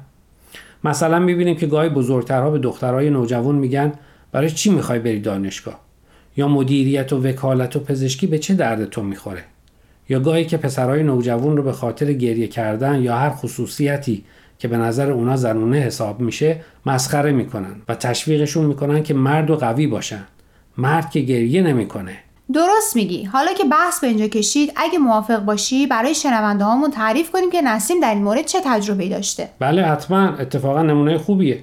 مثلا 0.85 1.19
می‌بینیم 1.19 1.57
که 1.57 1.67
گاهی 1.67 1.89
بزرگترها 1.89 2.51
به 2.51 2.59
دخترای 2.59 3.11
نوجوان 3.11 3.55
میگن 3.55 3.93
برای 4.33 4.51
چی 4.51 4.71
می‌خوای 4.71 4.99
بری 4.99 5.21
دانشگاه؟ 5.21 5.81
یا 6.37 6.49
مدیریت 6.49 7.13
و 7.13 7.23
وکالت 7.23 7.77
و 7.77 7.81
پزشکی 7.81 8.27
به 8.27 8.39
چه 8.39 8.55
درد 8.55 8.85
تو 8.85 9.03
می‌خوره؟ 9.03 9.45
یا 10.09 10.21
گاهی 10.21 10.45
که 10.45 10.57
پسرای 10.57 11.03
نوجوان 11.03 11.57
رو 11.57 11.63
به 11.63 11.73
خاطر 11.73 12.13
گریه 12.13 12.47
کردن 12.47 13.03
یا 13.03 13.17
هر 13.17 13.31
خصوصیتی 13.31 14.25
که 14.59 14.69
به 14.69 14.77
نظر 14.77 15.11
اونا 15.11 15.37
زنونه 15.37 15.77
حساب 15.77 16.21
میشه 16.21 16.61
مسخره 16.87 17.33
می‌کنن 17.33 17.83
و 17.89 17.95
تشویقشون 17.95 18.65
می‌کنن 18.65 19.03
که 19.03 19.15
مرد 19.15 19.51
و 19.51 19.57
قوی 19.57 19.87
باشن. 19.87 20.25
مرد 20.79 21.11
که 21.11 21.21
گریه 21.21 21.63
نمی‌کنه. 21.63 22.17
درست 22.53 22.97
میگی. 22.97 23.25
حالا 23.25 23.53
که 23.53 23.65
بحث 23.65 24.01
به 24.01 24.07
اینجا 24.07 24.27
کشید 24.29 24.73
اگه 24.77 24.99
موافق 24.99 25.39
باشی 25.39 25.87
برای 25.87 26.15
شنونده 26.15 26.65
هامون 26.65 26.91
تعریف 26.91 27.31
کنیم 27.31 27.51
که 27.51 27.63
نسیم 27.63 28.01
در 28.01 28.15
این 28.15 28.23
مورد 28.23 28.45
چه 28.45 28.59
تجربه 28.65 29.09
داشته. 29.09 29.49
بله 29.59 29.83
حتما. 29.83 30.29
اتفاقا 30.29 30.83
نمونه 30.83 31.19
خوبیه. 31.19 31.63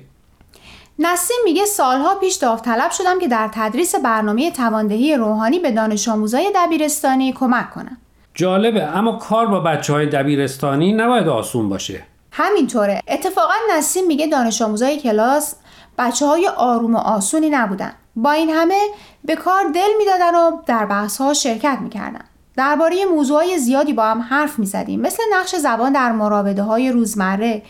نسیم 1.00 1.38
میگه 1.46 1.66
سالها 1.66 2.16
پیش 2.16 2.36
داوطلب 2.36 2.92
شدم 2.92 3.20
که 3.20 3.28
در 3.28 3.50
تدریس 3.54 3.96
برنامه 3.96 4.52
تواندهی 4.52 5.16
روحانی 5.16 5.60
به 5.60 5.72
دانش 5.72 6.08
آموزای 6.10 6.52
دبیرستانی 6.56 7.34
کمک 7.34 7.72
کنم. 7.72 7.98
جالبه 8.34 8.84
اما 8.84 9.12
کار 9.12 9.48
با 9.48 9.60
بچه 9.60 9.94
های 9.94 10.06
دبیرستانی 10.06 10.94
نباید 10.94 11.28
آسون 11.28 11.70
باشه. 11.70 12.04
همینطوره. 12.38 13.02
اتفاقا 13.08 13.54
نسیم 13.78 14.08
میگه 14.08 14.28
دانش 14.28 14.62
آموزای 14.62 15.00
کلاس 15.00 15.56
بچه 15.98 16.26
های 16.26 16.48
آروم 16.48 16.96
و 16.96 16.98
آسونی 16.98 17.50
نبودن. 17.50 17.92
با 18.16 18.32
این 18.32 18.50
همه 18.50 18.80
به 19.26 19.36
کار 19.36 19.64
دل 19.64 19.90
می‌دادن 19.98 20.36
و 20.36 20.52
در 20.66 20.86
بحث 20.86 21.18
ها 21.18 21.34
شرکت 21.34 21.78
می‌کردن. 21.82 22.22
درباره 22.58 23.06
موضوعهای 23.06 23.58
زیادی 23.58 23.94
با 23.94 24.04
هم 24.04 24.22
حرف 24.22 24.60
می‌زدیم. 24.60 25.02
مثل 25.02 25.24
نقش 25.34 25.56
زبان 25.56 25.94
در 25.94 26.12
مراوده 26.12 26.64
های 26.64 26.92
روزمره 26.92 27.62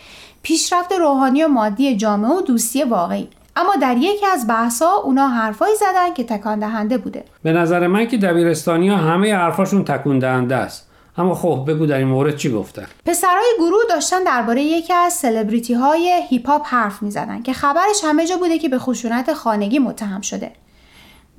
پیشرفت 0.42 0.92
روحانی 0.92 1.44
و 1.44 1.48
مادی 1.48 1.96
جامعه 1.96 2.30
و 2.30 2.40
دوستی 2.40 2.84
واقعی. 2.84 3.28
اما 3.56 3.76
در 3.82 3.96
یکی 3.96 4.26
از 4.26 4.46
بحثا 4.46 4.90
اونا 5.04 5.28
حرفایی 5.28 5.76
زدن 5.76 6.14
که 6.14 6.24
تکان 6.24 6.58
دهنده 6.58 6.98
بوده. 6.98 7.24
به 7.42 7.52
نظر 7.52 7.86
من 7.86 8.06
که 8.06 8.16
دبیرستانی 8.16 8.88
ها 8.88 8.96
همه 8.96 9.34
حرفاشون 9.34 9.84
تکون 9.84 10.18
دهنده 10.18 10.56
است. 10.56 10.85
اما 11.18 11.34
خب 11.34 11.64
بگو 11.68 11.86
در 11.86 11.98
این 11.98 12.06
مورد 12.08 12.36
چی 12.36 12.52
گفتن؟ 12.52 12.86
پسرای 13.06 13.46
گروه 13.58 13.80
داشتن 13.88 14.24
درباره 14.24 14.62
یکی 14.62 14.92
از 14.92 15.12
سلبریتی 15.12 15.74
های 15.74 16.22
هیپ 16.28 16.48
هاپ 16.48 16.62
حرف 16.66 17.02
می‌زدن 17.02 17.42
که 17.42 17.52
خبرش 17.52 18.04
همه 18.04 18.26
جا 18.26 18.36
بوده 18.36 18.58
که 18.58 18.68
به 18.68 18.78
خشونت 18.78 19.32
خانگی 19.32 19.78
متهم 19.78 20.20
شده. 20.20 20.52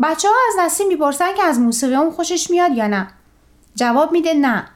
بچه 0.03 0.27
ها 0.27 0.35
از 0.49 0.65
نسیم 0.65 0.87
می‌پرسن 0.87 1.35
که 1.37 1.43
از 1.43 1.59
موسیقی 1.59 1.95
اون 1.95 2.11
خوشش 2.11 2.49
میاد 2.49 2.71
یا 2.71 2.87
نه. 2.87 3.07
جواب 3.75 4.11
میده 4.11 4.33
نه. 4.33 4.67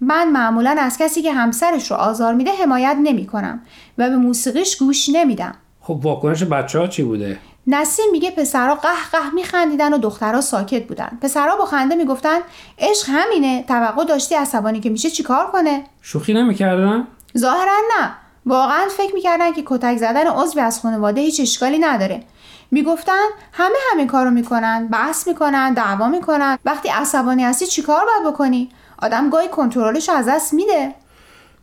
من 0.00 0.30
معمولا 0.30 0.76
از 0.78 0.98
کسی 0.98 1.22
که 1.22 1.32
همسرش 1.32 1.90
رو 1.90 1.96
آزار 1.96 2.34
میده 2.34 2.50
حمایت 2.62 2.96
نمی 3.02 3.26
کنم 3.26 3.62
و 3.98 4.10
به 4.10 4.16
موسیقیش 4.16 4.76
گوش 4.76 5.08
نمیدم. 5.08 5.54
خب 5.80 6.00
واکنش 6.02 6.42
بچه 6.42 6.78
ها 6.78 6.86
چی 6.86 7.02
بوده؟ 7.02 7.38
نسیم 7.66 8.04
میگه 8.12 8.30
پسرها 8.30 8.74
قه 8.74 8.88
قه 9.12 9.30
میخندیدن 9.34 9.92
و 9.92 9.98
دخترها 9.98 10.40
ساکت 10.40 10.86
بودن. 10.86 11.18
پسرها 11.22 11.56
با 11.56 11.64
خنده 11.64 11.94
می‌گفتن 11.94 12.38
عشق 12.78 13.06
همینه 13.08 13.64
توقع 13.68 14.04
داشتی 14.04 14.34
عصبانی 14.34 14.80
که 14.80 14.90
میشه 14.90 15.10
چیکار 15.10 15.50
کنه؟ 15.50 15.84
شوخی 16.02 16.34
نمی‌کردن؟ 16.34 17.06
ظاهرا 17.38 17.72
نه. 18.00 18.10
واقعا 18.46 18.88
فکر 18.96 19.14
می‌کردن 19.14 19.52
که 19.52 19.62
کتک 19.66 19.96
زدن 19.96 20.26
عضوی 20.26 20.60
از 20.60 20.80
خانواده 20.80 21.20
هیچ 21.20 21.40
اشکالی 21.40 21.78
نداره. 21.78 22.22
می‌گفتن 22.70 23.26
همه 23.52 23.76
همین 23.92 24.06
کارو 24.06 24.30
می‌کنن 24.30 24.88
بحث 24.88 25.28
می‌کنن 25.28 25.74
دعوا 25.74 26.08
می‌کنن. 26.08 26.58
وقتی 26.64 26.88
عصبانی 26.88 27.44
هستی 27.44 27.66
چیکار 27.66 28.04
باید 28.04 28.34
بکنی؟ 28.34 28.68
آدم 29.02 29.30
گاهی 29.30 29.48
کنترلش 29.48 30.08
از 30.08 30.28
دست 30.28 30.52
میده. 30.52 30.94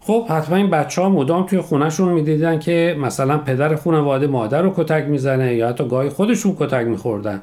خب 0.05 0.25
حتما 0.27 0.55
این 0.55 0.69
بچه 0.69 1.01
ها 1.01 1.10
مدام 1.10 1.45
توی 1.45 1.62
خونهشون 1.62 2.10
می‌دیدن 2.10 2.60
که 2.60 2.98
مثلا 3.00 3.38
پدر 3.38 3.75
خانواده 3.75 4.27
مادر 4.27 4.62
رو 4.62 4.74
کتک 4.75 5.03
می‌زنه 5.03 5.55
یا 5.55 5.69
حتی 5.69 5.88
گاهی 5.88 6.10
خودشون 6.10 6.55
کتک 6.60 6.88
میخوردن. 6.88 7.41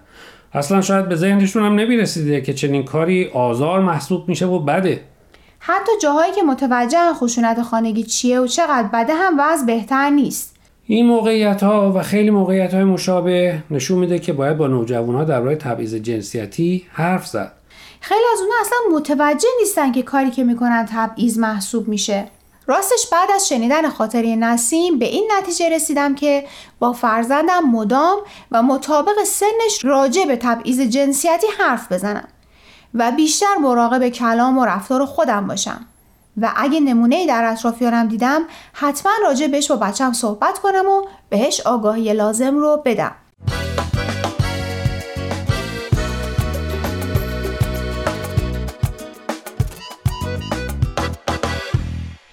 اصلا 0.53 0.81
شاید 0.81 1.09
به 1.09 1.17
ذهنشون 1.17 1.63
هم 1.63 1.75
نمی‌رسیده 1.75 2.41
که 2.41 2.55
چنین 2.55 2.85
کاری 2.85 3.31
آزار 3.35 3.81
محسوب 3.81 4.29
میشه 4.29 4.47
و 4.47 4.59
بده. 4.59 5.01
حتی 5.59 5.93
جاهایی 6.03 6.33
که 6.33 6.43
متوجه 6.43 7.13
خشونت 7.15 7.63
خانگی 7.63 8.03
چیه 8.03 8.41
و 8.41 8.47
چقدر 8.47 8.89
بده 8.93 9.15
هم 9.15 9.37
وضع 9.39 9.67
بهتر 9.67 10.11
نیست. 10.11 10.57
این 10.87 11.07
موقعیت 11.07 11.63
ها 11.63 11.93
و 11.93 12.03
خیلی 12.03 12.31
موقعیت 12.31 12.75
های 12.75 12.85
مشابه 12.85 13.63
نشون 13.71 13.99
میده 13.99 14.19
که 14.19 14.33
باید 14.33 14.57
با 14.57 14.67
نوجوان 14.67 15.15
ها 15.15 15.25
درباره 15.25 15.57
تبعیض 15.57 15.95
جنسیتی 15.95 16.87
حرف 16.93 17.27
زد. 17.27 17.53
خیلی 18.01 18.25
از 18.33 18.41
اونها 18.41 18.57
اصلا 18.61 18.79
متوجه 18.99 19.49
نیستن 19.61 19.93
که 19.93 20.03
کاری 20.03 20.31
که 20.31 20.45
می‌کنن 20.45 20.87
تبعیض 20.93 21.39
محسوب 21.39 21.89
میشه. 21.89 22.25
راستش 22.67 23.09
بعد 23.13 23.31
از 23.35 23.49
شنیدن 23.49 23.89
خاطره 23.89 24.37
نسیم 24.37 24.99
به 24.99 25.07
این 25.07 25.31
نتیجه 25.39 25.69
رسیدم 25.69 26.15
که 26.15 26.47
با 26.79 26.93
فرزندم 26.93 27.61
مدام 27.61 28.19
و 28.51 28.63
مطابق 28.63 29.25
سنش 29.25 29.85
راجع 29.85 30.25
به 30.25 30.37
تبعیض 30.37 30.81
جنسیتی 30.81 31.47
حرف 31.59 31.93
بزنم 31.93 32.29
و 32.95 33.13
بیشتر 33.13 33.55
مراقب 33.61 34.09
کلام 34.09 34.59
و 34.59 34.65
رفتار 34.65 35.05
خودم 35.05 35.47
باشم. 35.47 35.87
و 36.37 36.53
اگه 36.57 36.81
نمونه 36.81 37.27
در 37.27 37.45
اطرافیانم 37.45 38.09
دیدم 38.09 38.43
حتما 38.73 39.13
راجع 39.23 39.47
بهش 39.47 39.71
با 39.71 39.77
بچم 39.77 40.13
صحبت 40.13 40.59
کنم 40.59 40.87
و 40.87 41.03
بهش 41.29 41.61
آگاهی 41.61 42.13
لازم 42.13 42.57
رو 42.57 42.83
بدم. 42.85 43.15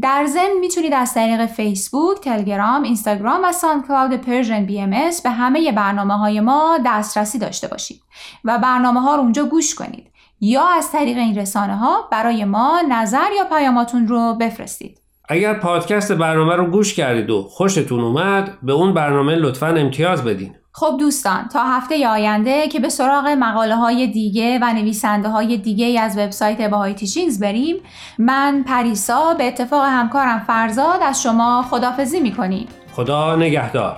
در 0.00 0.26
ضمن 0.26 0.58
می‌تونید 0.60 0.92
از 0.92 1.14
طریق 1.14 1.46
فیسبوک، 1.46 2.20
تلگرام، 2.20 2.82
اینستاگرام 2.82 3.40
و 3.44 3.52
SoundCloud 3.52 4.14
Persian 4.14 4.66
BM 4.66 4.90
به 5.24 5.30
همه 5.30 5.72
برنامه 5.72 6.14
های 6.14 6.40
ما 6.40 6.78
دسترسی 6.86 7.38
داشته 7.38 7.68
باشید 7.68 8.02
و 8.44 8.58
برنامه 8.58 9.00
ها 9.00 9.14
رو 9.14 9.20
اونجا 9.20 9.44
گوش 9.44 9.74
کنید 9.74 10.10
یا 10.40 10.66
از 10.68 10.92
طریق 10.92 11.18
این 11.18 11.38
رسانه 11.38 11.76
ها 11.76 12.08
برای 12.12 12.44
ما 12.44 12.80
نظر 12.88 13.28
یا 13.38 13.44
پیاماتون 13.44 14.08
رو 14.08 14.34
بفرستید. 14.40 15.00
اگر 15.28 15.54
پادکست 15.54 16.12
برنامه 16.12 16.56
رو 16.56 16.66
گوش 16.66 16.94
کردید 16.94 17.30
و 17.30 17.42
خوشتون 17.42 18.00
اومد 18.00 18.58
به 18.62 18.72
اون 18.72 18.94
برنامه 18.94 19.34
لطفا 19.34 19.66
امتیاز 19.66 20.24
بدین. 20.24 20.54
خب 20.78 20.96
دوستان 20.98 21.48
تا 21.48 21.64
هفته 21.64 22.08
آینده 22.08 22.68
که 22.68 22.80
به 22.80 22.88
سراغ 22.88 23.26
مقاله 23.26 23.76
های 23.76 24.06
دیگه 24.06 24.58
و 24.62 24.72
نویسنده 24.72 25.28
های 25.28 25.56
دیگه 25.56 26.00
از 26.00 26.18
وبسایت 26.18 26.60
Bahai 26.60 26.94
Teachings 26.94 27.40
بریم 27.40 27.76
من 28.18 28.64
پریسا 28.66 29.34
به 29.34 29.48
اتفاق 29.48 29.84
همکارم 29.84 30.44
فرزاد 30.46 31.02
از 31.02 31.22
شما 31.22 31.62
خدافزی 31.70 32.20
می‌کنیم. 32.20 32.68
خدا 32.92 33.36
نگهدار. 33.36 33.96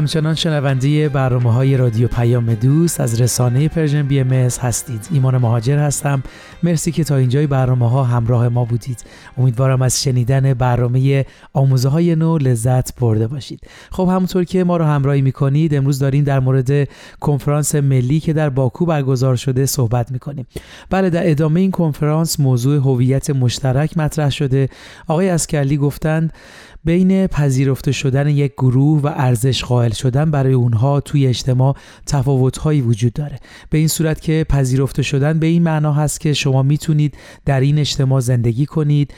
همچنان 0.00 0.34
شنونده 0.34 1.08
برنامه 1.08 1.52
های 1.52 1.76
رادیو 1.76 2.08
پیام 2.08 2.54
دوست 2.54 3.00
از 3.00 3.20
رسانه 3.20 3.68
Persian 3.68 4.02
BM 4.02 4.32
هستید. 4.32 5.08
ایمان 5.12 5.36
مهاجر 5.36 5.78
هستم. 5.78 6.22
مرسی 6.62 6.92
که 6.92 7.04
تا 7.04 7.16
اینجای 7.16 7.46
برنامه 7.46 7.90
ها 7.90 8.04
همراه 8.04 8.48
ما 8.48 8.64
بودید. 8.64 9.04
امیدوارم 9.38 9.82
از 9.82 10.02
شنیدن 10.02 10.54
برنامه 10.54 11.24
آموزه 11.52 11.88
های 11.88 12.16
نو 12.16 12.38
لذت 12.38 13.00
برده 13.00 13.26
باشید. 13.26 13.60
خب 13.90 14.08
همونطور 14.08 14.44
که 14.44 14.64
ما 14.64 14.76
رو 14.76 14.84
همراهی 14.84 15.22
می‌کنید 15.22 15.74
امروز 15.74 15.98
داریم 15.98 16.24
در 16.24 16.40
مورد 16.40 16.88
کنفرانس 17.20 17.74
ملی 17.74 18.20
که 18.20 18.32
در 18.32 18.48
باکو 18.48 18.86
برگزار 18.86 19.36
شده 19.36 19.66
صحبت 19.66 20.12
می‌کنیم. 20.12 20.46
بله 20.90 21.10
در 21.10 21.30
ادامه 21.30 21.60
این 21.60 21.70
کنفرانس 21.70 22.40
موضوع 22.40 22.76
هویت 22.76 23.30
مشترک 23.30 23.98
مطرح 23.98 24.30
شده. 24.30 24.68
آقای 25.08 25.28
اسکرلی 25.28 25.76
گفتند 25.76 26.32
بین 26.84 27.26
پذیرفته 27.26 27.92
شدن 27.92 28.28
یک 28.28 28.52
گروه 28.52 29.02
و 29.02 29.06
ارزش 29.16 29.64
قائل 29.64 29.90
شدن 29.90 30.30
برای 30.30 30.52
اونها 30.52 31.00
توی 31.00 31.26
اجتماع 31.26 31.76
تفاوتهایی 32.06 32.80
وجود 32.80 33.12
داره. 33.12 33.38
به 33.70 33.78
این 33.78 33.88
صورت 33.88 34.20
که 34.20 34.46
پذیرفته 34.48 35.02
شدن 35.02 35.38
به 35.38 35.46
این 35.46 35.62
معنا 35.62 35.92
هست 35.92 36.20
که 36.20 36.32
شما 36.32 36.62
می‌تونید 36.62 37.14
در 37.44 37.60
این 37.60 37.78
اجتماع 37.78 38.20
زندگی 38.20 38.66
کنید 38.66 39.14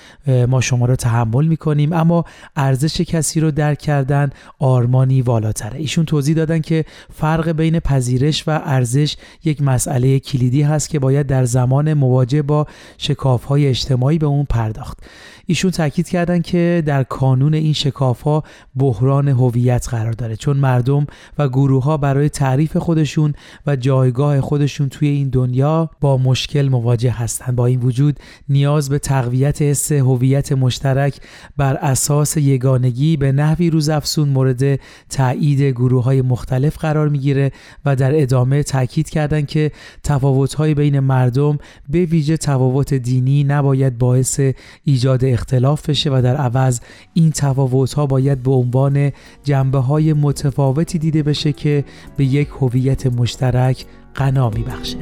ما 0.48 0.60
شما 0.60 0.86
رو 0.86 0.96
تحمل 0.96 1.46
می‌کنیم 1.46 1.92
اما 1.92 2.24
ارزش 2.56 3.00
کسی 3.00 3.40
رو 3.40 3.50
درک 3.50 3.78
کردن 3.78 4.30
آرمانی 4.58 5.22
والاتره. 5.22 5.78
ایشون 5.78 6.04
توضیح 6.04 6.36
دادن 6.36 6.60
که 6.60 6.84
فرق 7.14 7.48
بین 7.48 7.80
پذیرش 7.80 8.48
و 8.48 8.50
ارزش 8.64 9.16
یک 9.44 9.62
مسئله 9.62 10.18
کلیدی 10.18 10.62
هست 10.62 10.88
که 10.88 10.98
باید 10.98 11.26
در 11.26 11.44
زمان 11.44 11.94
مواجه 11.94 12.42
با 12.42 12.66
شکافهای 12.98 13.66
اجتماعی 13.66 14.18
به 14.18 14.26
اون 14.26 14.44
پرداخت. 14.44 14.98
ایشون 15.46 15.70
تاکید 15.70 16.08
کردن 16.08 16.40
که 16.40 16.82
در 16.86 17.02
کانون 17.02 17.51
این 17.54 17.72
شکاف 17.72 18.20
ها 18.20 18.42
بحران 18.76 19.28
هویت 19.28 19.88
قرار 19.90 20.12
داره. 20.12 20.36
چون 20.36 20.56
مردم 20.56 21.06
و 21.38 21.48
گروه 21.48 21.84
ها 21.84 21.96
برای 21.96 22.28
تعریف 22.28 22.76
خودشون 22.76 23.34
و 23.66 23.76
جایگاه 23.76 24.40
خودشون 24.40 24.88
توی 24.88 25.08
این 25.08 25.28
دنیا 25.28 25.90
با 26.00 26.16
مشکل 26.16 26.68
مواجه 26.68 27.10
هستند. 27.10 27.56
با 27.56 27.66
این 27.66 27.80
وجود 27.80 28.20
نیاز 28.48 28.88
به 28.88 28.98
تقویت 28.98 29.62
حس 29.62 29.92
هویت 29.92 30.52
مشترک 30.52 31.20
بر 31.56 31.74
اساس 31.74 32.36
یگانگی 32.36 33.16
به 33.16 33.32
نحوی 33.32 33.70
روزافزون 33.70 34.28
مورد 34.28 34.80
تایید 35.08 35.62
گروه 35.62 36.04
های 36.04 36.22
مختلف 36.22 36.78
قرار 36.78 37.08
می‌گیره 37.08 37.52
و 37.84 37.96
در 37.96 38.22
ادامه 38.22 38.62
تاکید 38.62 39.10
کردند 39.10 39.46
که 39.46 39.72
تفاوت 40.02 40.54
های 40.54 40.74
بین 40.74 41.00
مردم 41.00 41.58
به 41.88 42.04
ویژه 42.04 42.36
تفاوت 42.36 42.94
دینی 42.94 43.44
نباید 43.44 43.98
باعث 43.98 44.40
ایجاد 44.84 45.24
اختلاف 45.24 45.90
بشه 45.90 46.10
و 46.10 46.20
در 46.24 46.36
عوض 46.36 46.80
این 47.14 47.30
تفاوت 47.42 47.92
ها 47.92 48.06
باید 48.06 48.42
به 48.42 48.50
عنوان 48.50 49.12
جنبه 49.44 49.78
های 49.78 50.12
متفاوتی 50.12 50.98
دیده 50.98 51.22
بشه 51.22 51.52
که 51.52 51.84
به 52.16 52.24
یک 52.24 52.48
هویت 52.60 53.06
مشترک 53.06 53.84
غنا 54.16 54.50
میبخشه. 54.50 54.98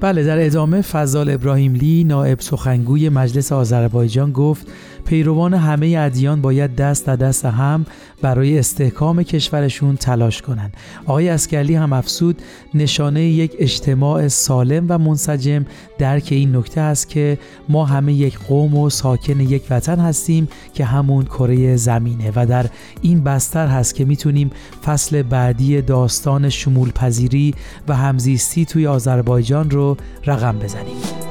بله 0.00 0.24
در 0.24 0.46
ادامه 0.46 0.82
فضال 0.82 1.30
ابراهیملی 1.30 2.04
نائب 2.04 2.40
سخنگوی 2.40 3.08
مجلس 3.08 3.52
آذربایجان 3.52 4.32
گفت 4.32 4.66
پیروان 5.08 5.54
همه 5.54 5.96
ادیان 5.98 6.40
باید 6.40 6.76
دست 6.76 7.06
در 7.06 7.16
دست 7.16 7.44
هم 7.44 7.86
برای 8.22 8.58
استحکام 8.58 9.22
کشورشون 9.22 9.96
تلاش 9.96 10.42
کنند. 10.42 10.76
آقای 11.06 11.28
اسکرلی 11.28 11.74
هم 11.74 11.92
افسود 11.92 12.42
نشانه 12.74 13.22
یک 13.22 13.56
اجتماع 13.58 14.28
سالم 14.28 14.86
و 14.88 14.98
منسجم 14.98 15.64
درک 15.98 16.28
این 16.30 16.56
نکته 16.56 16.80
است 16.80 17.08
که 17.08 17.38
ما 17.68 17.84
همه 17.84 18.12
یک 18.12 18.38
قوم 18.38 18.74
و 18.74 18.90
ساکن 18.90 19.40
یک 19.40 19.62
وطن 19.70 19.98
هستیم 19.98 20.48
که 20.74 20.84
همون 20.84 21.24
کره 21.24 21.76
زمینه 21.76 22.32
و 22.36 22.46
در 22.46 22.66
این 23.02 23.24
بستر 23.24 23.66
هست 23.66 23.94
که 23.94 24.04
می‌تونیم 24.04 24.50
فصل 24.84 25.22
بعدی 25.22 25.82
داستان 25.82 26.48
شمول 26.48 26.90
پذیری 26.90 27.54
و 27.88 27.96
همزیستی 27.96 28.64
توی 28.64 28.86
آذربایجان 28.86 29.70
رو 29.70 29.96
رقم 30.26 30.58
بزنیم. 30.58 31.27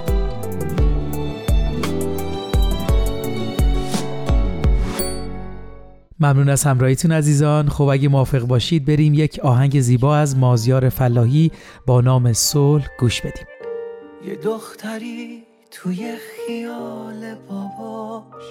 ممنون 6.19 6.49
از 6.49 6.63
همراهیتون 6.63 7.12
عزیزان. 7.12 7.69
خب 7.69 7.84
اگه 7.84 8.10
موافق 8.10 8.39
باشید 8.39 8.86
بریم 8.86 9.13
یک 9.13 9.39
آهنگ 9.43 9.82
زیبا 9.82 10.17
از 10.17 10.38
مازیار 10.38 10.89
فلاحی 10.89 11.51
با 11.86 12.01
نام 12.01 12.34
صلح 12.34 12.88
گوش 12.99 13.21
بدیم. 13.21 13.45
یه 14.27 14.36
دختری 14.36 15.43
توی 15.71 16.13
خیال 16.17 17.36
باباش 17.49 18.43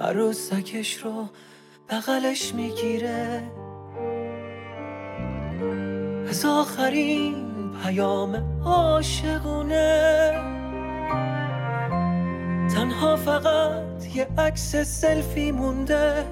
عروسکش 0.00 0.96
رو 0.96 1.28
بغلش 1.90 2.54
می‌گیره. 2.54 3.42
از 6.28 6.44
آخرین 6.44 7.34
پیام 7.84 8.60
عاشقونه. 8.64 10.59
تنها 12.74 13.16
فقط 13.16 14.06
یه 14.14 14.28
عکس 14.38 14.76
سلفی 14.76 15.52
مونده. 15.52 16.24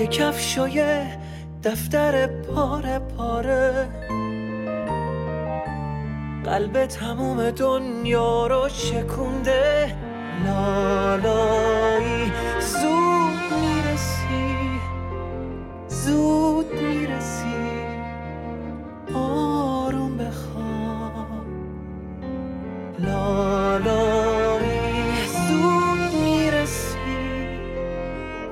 یه 0.00 0.06
کفش 0.06 0.58
و 0.58 0.68
یه 0.68 1.18
دفتر 1.64 2.26
پاره 2.26 2.98
پاره. 2.98 3.88
قلب 6.44 6.86
تموم 6.86 7.50
دنیا 7.50 8.46
رو 8.46 8.68
شکونده. 8.68 9.96
لالایی 10.46 12.32
زود 12.60 13.60
می‌رسی 13.60 14.80
زود 15.88 16.72
می‌رسی. 16.82 17.51
l'olore 23.06 24.78
sui 25.46 26.50
respiri 26.50 27.58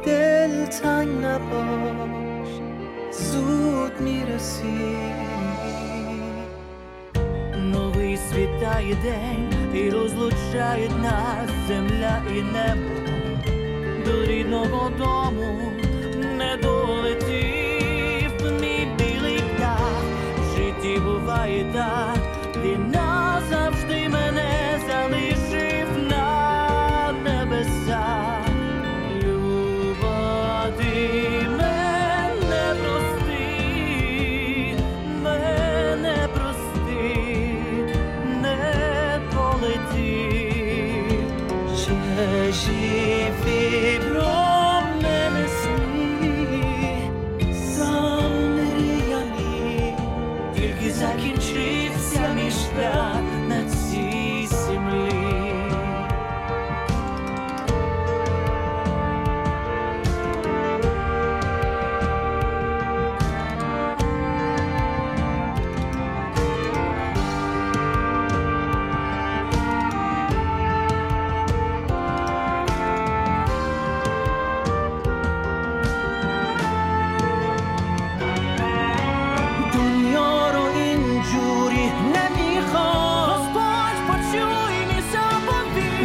del 0.05 0.55
tang 0.81 1.11
na 1.25 1.37
bosh 1.49 1.91
Новий 7.57 8.17
світає 8.17 8.97
день 9.03 9.49
і 9.75 9.91
розлучають 9.91 11.03
нас 11.03 11.51
земля 11.69 12.23
і 12.37 12.43
небо 12.43 12.91
до 14.05 14.25
рідного 14.25 14.91
дому 14.99 15.73
не 16.39 16.57
долетів 16.63 18.33
мій 18.61 18.89
житті 20.57 21.01
буває 21.01 21.65
так. 21.73 22.30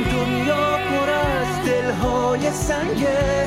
دنیا 0.03 0.77
پر 0.77 1.10
از 1.10 1.65
دلهای 1.65 2.51
سنگه. 2.51 3.45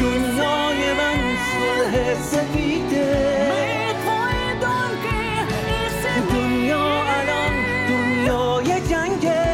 دنیای 0.00 0.92
من 0.98 1.20
صلح 1.52 2.14
سفیده. 2.14 3.46
دنیا 7.88 8.80
جنگه. 8.80 9.46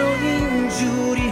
رو 0.00 0.12
اینجوری 0.24 1.25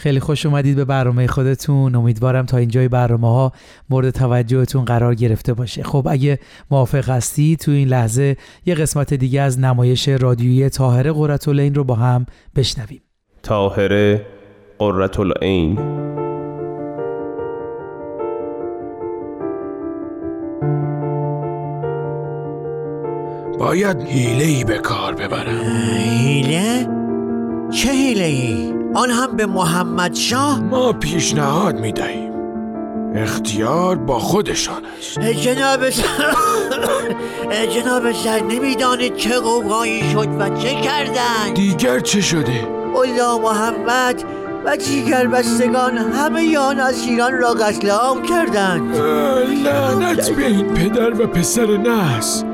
خیلی 0.00 0.20
خوش 0.20 0.46
اومدید 0.46 0.76
به 0.76 0.84
برنامه 0.84 1.26
خودتون. 1.26 1.94
امیدوارم 1.94 2.46
تا 2.46 2.56
اینجای 2.56 2.88
برنامه 2.88 3.28
ها 3.28 3.52
مورد 3.90 4.10
توجهتون 4.10 4.84
قرار 4.84 5.14
گرفته 5.14 5.54
باشه. 5.54 5.82
خب 5.82 6.06
اگه 6.10 6.38
موافق 6.70 7.10
هستی 7.10 7.56
تو 7.56 7.70
این 7.70 7.88
لحظه 7.88 8.36
یه 8.66 8.74
قسمت 8.74 9.14
دیگه 9.14 9.40
از 9.40 9.58
نمایش 9.58 10.08
رادیویی 10.08 10.68
تاهره 10.68 11.12
قرتالعین 11.12 11.74
رو 11.74 11.84
با 11.84 11.94
هم 11.94 12.26
بشنویم. 12.56 13.02
طاهره 13.42 14.26
قرة 14.78 15.20
العین 15.20 15.74
باید 23.58 24.02
حیله 24.02 24.44
ای 24.44 24.64
به 24.64 24.78
کار 24.78 25.14
ببرم. 25.14 25.60
حیله؟ 25.96 26.99
چه 27.70 27.90
حیله 27.90 28.24
ای؟ 28.24 28.74
آن 28.94 29.10
هم 29.10 29.36
به 29.36 29.46
محمد 29.46 30.14
شاه؟ 30.14 30.60
ما 30.60 30.92
پیشنهاد 30.92 31.80
می 31.80 31.92
دهیم 31.92 32.32
اختیار 33.14 33.96
با 33.96 34.18
خودشان 34.18 34.82
است 34.98 35.20
جناب 35.20 35.90
سر 35.90 36.34
جناب 37.66 38.12
سر 38.12 38.40
نمی‌دانید 38.40 39.16
چه 39.16 39.38
قوقایی 39.38 40.10
شد 40.12 40.28
و 40.38 40.48
چه 40.48 40.80
کردند 40.80 41.54
دیگر 41.54 42.00
چه 42.00 42.20
شده؟ 42.20 42.68
اولا 42.94 43.38
محمد 43.38 44.24
و 44.64 44.76
دیگر 44.76 45.26
بستگان 45.26 45.98
همه 45.98 46.58
آن 46.58 46.80
اسیران 46.80 47.32
را 47.32 47.50
قتل 47.50 47.90
عام 47.90 48.22
کردند 48.22 48.96
لعنت 49.64 50.30
به 50.30 50.46
این 50.46 50.74
پدر 50.74 51.22
و 51.22 51.26
پسر 51.26 51.66
نس 51.76 52.44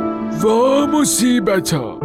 وا 0.42 0.86
مصیبتا 0.86 1.80
این 1.90 1.95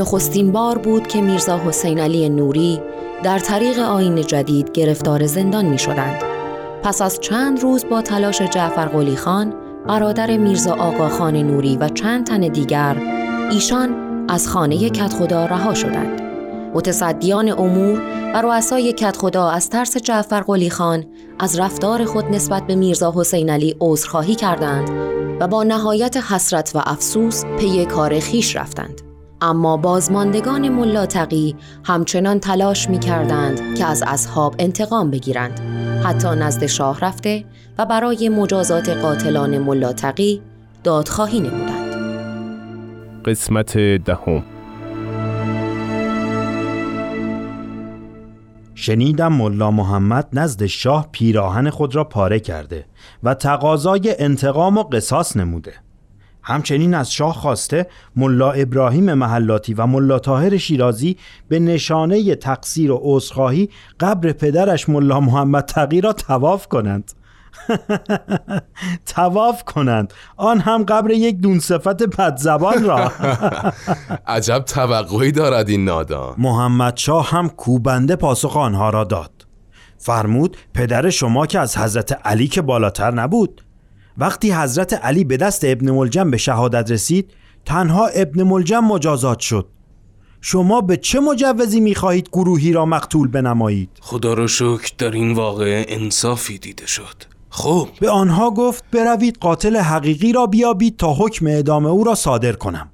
نخستین 0.00 0.52
بار 0.52 0.78
بود 0.78 1.06
که 1.06 1.22
میرزا 1.22 1.58
حسین 1.58 1.98
علی 1.98 2.28
نوری 2.28 2.80
در 3.22 3.38
طریق 3.38 3.78
آین 3.78 4.22
جدید 4.22 4.72
گرفتار 4.72 5.26
زندان 5.26 5.64
می 5.64 5.78
شدند. 5.78 6.22
پس 6.82 7.02
از 7.02 7.20
چند 7.20 7.62
روز 7.62 7.84
با 7.90 8.02
تلاش 8.02 8.42
جعفر 8.42 8.86
قلی 8.86 9.16
خان، 9.16 9.54
برادر 9.88 10.36
میرزا 10.36 10.74
آقا 10.74 11.08
خان 11.08 11.36
نوری 11.36 11.76
و 11.76 11.88
چند 11.88 12.26
تن 12.26 12.40
دیگر، 12.40 12.96
ایشان 13.50 13.94
از 14.28 14.48
خانه 14.48 14.90
کدخدا 14.90 15.46
رها 15.46 15.74
شدند. 15.74 16.20
متصدیان 16.74 17.48
امور 17.48 18.02
و 18.34 18.42
رؤسای 18.42 18.92
کدخدا 18.92 19.48
از 19.48 19.70
ترس 19.70 19.96
جعفر 19.96 20.40
قلی 20.40 20.70
خان 20.70 21.04
از 21.38 21.58
رفتار 21.58 22.04
خود 22.04 22.24
نسبت 22.24 22.66
به 22.66 22.74
میرزا 22.74 23.12
حسین 23.16 23.50
علی 23.50 23.76
عذرخواهی 23.80 24.34
کردند 24.34 24.90
و 25.40 25.48
با 25.48 25.62
نهایت 25.62 26.16
حسرت 26.16 26.72
و 26.74 26.82
افسوس 26.86 27.44
پی 27.44 27.86
کار 27.86 28.20
خیش 28.20 28.56
رفتند. 28.56 29.09
اما 29.42 29.76
بازماندگان 29.76 30.68
ملا 30.68 31.06
تقی 31.06 31.56
همچنان 31.84 32.40
تلاش 32.40 32.90
می 32.90 32.98
کردند 32.98 33.74
که 33.78 33.84
از 33.84 34.02
اصحاب 34.06 34.54
انتقام 34.58 35.10
بگیرند. 35.10 35.60
حتی 36.04 36.28
نزد 36.28 36.66
شاه 36.66 37.00
رفته 37.00 37.44
و 37.78 37.86
برای 37.86 38.28
مجازات 38.28 38.88
قاتلان 38.88 39.58
ملا 39.58 39.92
تقی 39.92 40.42
دادخواهی 40.84 41.40
نمودند. 41.40 41.90
قسمت 43.24 43.78
دهم. 43.78 44.42
شنیدم 48.74 49.32
ملا 49.32 49.70
محمد 49.70 50.28
نزد 50.32 50.66
شاه 50.66 51.08
پیراهن 51.12 51.70
خود 51.70 51.94
را 51.94 52.04
پاره 52.04 52.40
کرده 52.40 52.84
و 53.22 53.34
تقاضای 53.34 54.16
انتقام 54.18 54.78
و 54.78 54.82
قصاص 54.82 55.36
نموده. 55.36 55.72
همچنین 56.50 56.94
از 56.94 57.12
شاه 57.12 57.34
خواسته 57.34 57.86
ملا 58.16 58.52
ابراهیم 58.52 59.14
محلاتی 59.14 59.74
و 59.74 59.86
ملا 59.86 60.18
طاهر 60.18 60.56
شیرازی 60.56 61.16
به 61.48 61.58
نشانه 61.58 62.34
تقصیر 62.34 62.92
و 62.92 63.00
عذرخواهی 63.02 63.68
قبر 64.00 64.32
پدرش 64.32 64.88
ملا 64.88 65.20
محمد 65.20 65.64
تقی 65.64 66.00
را 66.00 66.12
تواف 66.12 66.66
کنند. 66.66 67.12
تواف 69.14 69.64
کنند. 69.64 70.12
آن 70.36 70.60
هم 70.60 70.84
قبر 70.84 71.10
یک 71.10 71.36
دون 71.36 71.58
صفت 71.58 72.02
بدزبان 72.02 72.84
را. 72.84 73.12
عجب 74.26 74.58
توقعی 74.58 75.32
دارد 75.32 75.68
این 75.68 75.84
نادان 75.84 76.34
محمد 76.38 76.96
شاه 76.96 77.30
هم 77.30 77.48
کوبنده 77.48 78.16
پاسخ 78.16 78.56
آنها 78.56 78.90
را 78.90 79.04
داد. 79.04 79.46
فرمود 79.98 80.56
پدر 80.74 81.10
شما 81.10 81.46
که 81.46 81.58
از 81.58 81.78
حضرت 81.78 82.26
علی 82.26 82.48
که 82.48 82.62
بالاتر 82.62 83.10
نبود 83.10 83.62
وقتی 84.18 84.52
حضرت 84.52 84.92
علی 84.92 85.24
به 85.24 85.36
دست 85.36 85.64
ابن 85.64 85.90
ملجم 85.90 86.30
به 86.30 86.36
شهادت 86.36 86.90
رسید 86.90 87.30
تنها 87.64 88.06
ابن 88.06 88.42
ملجم 88.42 88.84
مجازات 88.84 89.40
شد. 89.40 89.66
شما 90.40 90.80
به 90.80 90.96
چه 90.96 91.20
مجوزی 91.20 91.80
می‌خواهید 91.80 92.28
گروهی 92.28 92.72
را 92.72 92.86
مقتول 92.86 93.28
بنمایید؟ 93.28 93.90
خدا 94.00 94.34
رو 94.34 94.48
شکر 94.48 94.92
در 94.98 95.10
این 95.10 95.32
واقعه 95.32 95.86
انصافی 95.88 96.58
دیده 96.58 96.86
شد. 96.86 97.24
خب. 97.50 97.88
به 98.00 98.10
آنها 98.10 98.50
گفت 98.50 98.84
بروید 98.90 99.38
قاتل 99.40 99.76
حقیقی 99.76 100.32
را 100.32 100.46
بیابید 100.46 100.96
تا 100.96 101.14
حکم 101.14 101.46
اعدام 101.46 101.86
او 101.86 102.04
را 102.04 102.14
صادر 102.14 102.52
کنم. 102.52 102.90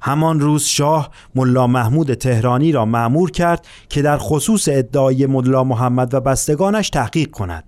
همان 0.00 0.40
روز 0.40 0.64
شاه 0.64 1.10
ملا 1.34 1.66
محمود 1.66 2.14
تهرانی 2.14 2.72
را 2.72 2.84
معمور 2.84 3.30
کرد 3.30 3.66
که 3.88 4.02
در 4.02 4.18
خصوص 4.18 4.68
ادعای 4.68 5.26
ملا 5.26 5.64
محمد 5.64 6.14
و 6.14 6.20
بستگانش 6.20 6.90
تحقیق 6.90 7.30
کند. 7.30 7.64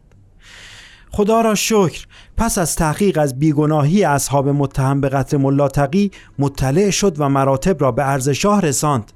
خدا 1.10 1.40
را 1.40 1.54
شکر. 1.54 2.06
پس 2.36 2.58
از 2.58 2.76
تحقیق 2.76 3.18
از 3.18 3.38
بیگناهی 3.38 4.04
اصحاب 4.04 4.48
متهم 4.48 5.00
به 5.00 5.08
قتل 5.08 5.36
ملا 5.36 5.68
تقی 5.68 6.10
مطلع 6.38 6.90
شد 6.90 7.14
و 7.18 7.28
مراتب 7.28 7.82
را 7.82 7.92
به 7.92 8.02
عرض 8.02 8.28
شاه 8.28 8.60
رساند. 8.60 9.12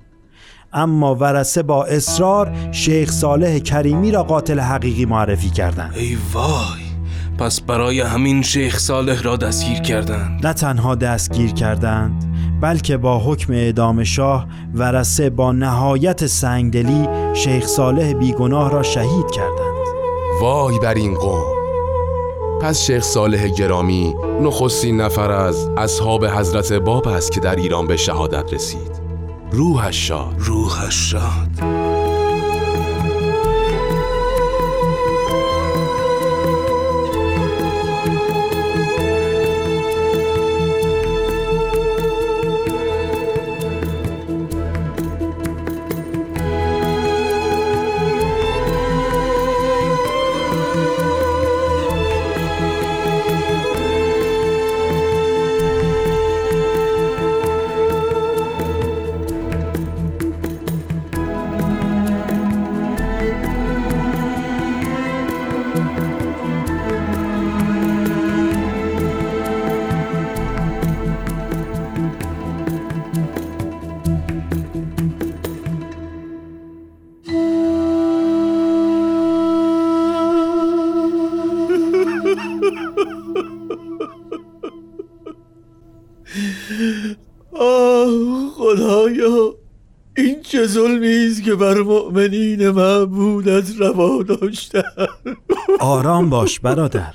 اما 0.73 1.15
ورسه 1.15 1.63
با 1.63 1.85
اصرار 1.85 2.53
شیخ 2.73 3.11
صالح 3.11 3.59
کریمی 3.59 4.11
را 4.11 4.23
قاتل 4.23 4.61
حقیقی 4.61 5.05
معرفی 5.05 5.51
کردند. 5.51 5.95
ای 5.97 6.19
وای! 6.33 6.85
پس 7.39 7.61
برای 7.61 8.01
همین 8.01 8.43
شیخ 8.43 8.79
صالح 8.79 9.23
را 9.23 9.37
دستگیر 9.37 9.79
کردند. 9.79 10.47
نه 10.47 10.53
تنها 10.53 10.95
دستگیر 10.95 11.53
کردند 11.53 12.25
بلکه 12.61 12.97
با 12.97 13.19
حکم 13.19 13.53
اعدام 13.53 14.05
شاه 14.05 14.47
ورسه 14.75 15.31
با 15.31 15.53
نهایت 15.53 16.27
سنگدلی 16.27 17.09
شیخ 17.35 17.67
صالح 17.67 18.13
بیگناه 18.13 18.71
را 18.71 18.83
شهید 18.83 19.31
کردند. 19.31 19.75
وای 20.41 20.79
بر 20.79 20.95
این 20.95 21.15
قوم! 21.15 21.54
پس 22.65 22.83
شیخ 22.83 23.03
صالح 23.03 23.49
گرامی 23.49 24.15
نخستین 24.43 25.01
نفر 25.01 25.31
از 25.31 25.69
اصحاب 25.77 26.27
حضرت 26.27 26.73
باب 26.73 27.09
است 27.09 27.33
که 27.33 27.41
در 27.41 27.57
ایران 27.57 27.87
به 27.87 27.97
شهادت 27.97 28.53
رسید. 28.53 29.01
روحش 29.51 30.09
شاد 30.09 30.35
روحش 30.39 31.11
شاد 31.11 31.84
که 91.55 91.61
بر 91.61 91.83
مؤمنین 91.83 92.71
معبودت 92.71 93.65
روا 93.79 94.23
داشتن. 94.23 94.83
آرام 95.81 96.31
باش 96.31 96.61
برادر. 96.61 97.15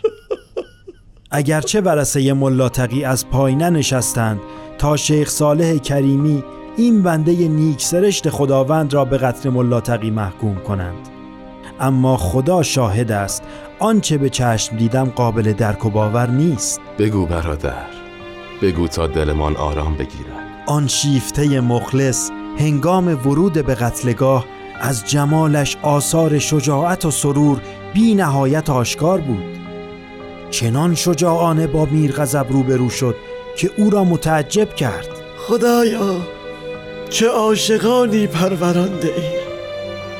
اگرچه 1.32 1.82
ورسه 1.82 2.34
ملا 2.34 2.70
تقی 2.70 3.04
از 3.04 3.30
پای 3.30 3.56
ننشستند 3.56 4.40
تا 4.78 4.98
شیخ 4.98 5.30
صالح 5.30 5.78
کریمی 5.78 6.44
این 6.78 7.04
بنده 7.04 7.48
نیک 7.48 7.82
سرشت 7.82 8.30
خداوند 8.30 8.94
را 8.94 9.06
به 9.06 9.18
قتل 9.18 9.50
ملا 9.50 9.82
تقی 9.82 10.12
محکوم 10.12 10.56
کنند. 10.56 11.10
اما 11.80 12.18
خدا 12.18 12.64
شاهد 12.64 13.12
است 13.12 13.44
آنچه 13.80 14.18
به 14.18 14.30
چشم 14.30 14.78
دیدم 14.78 15.06
قابل 15.06 15.54
درک 15.54 15.86
و 15.86 15.90
باور 15.90 16.30
نیست. 16.30 16.82
بگو 17.00 17.26
برادر. 17.26 17.86
بگو 18.62 18.88
تا 18.88 19.08
دلمان 19.08 19.56
آرام 19.56 19.94
بگیرد. 19.94 20.64
آن 20.68 20.88
شیفته 20.88 21.62
مخلص 21.62 22.32
هنگام 22.60 23.08
ورود 23.08 23.54
به 23.54 23.76
قتلگاه 23.76 24.46
از 24.80 25.10
جمالش 25.10 25.78
آثار 25.82 26.40
شجاعت 26.40 27.06
و 27.06 27.12
سرور 27.12 27.62
بی 27.94 28.16
نهایت 28.16 28.70
آشکار 28.70 29.22
بود. 29.22 29.44
چنان 30.52 30.96
شجاعانه 30.96 31.68
با 31.68 31.86
میر 31.86 32.12
غضب 32.12 32.46
روبرو 32.50 32.90
شد 32.90 33.16
که 33.58 33.72
او 33.78 33.90
را 33.90 34.04
متعجب 34.04 34.76
کرد. 34.76 35.08
خدایا 35.38 36.18
چه 37.10 37.28
عاشقانی 37.28 38.28
پرورانده 38.28 39.08
ای. 39.08 39.40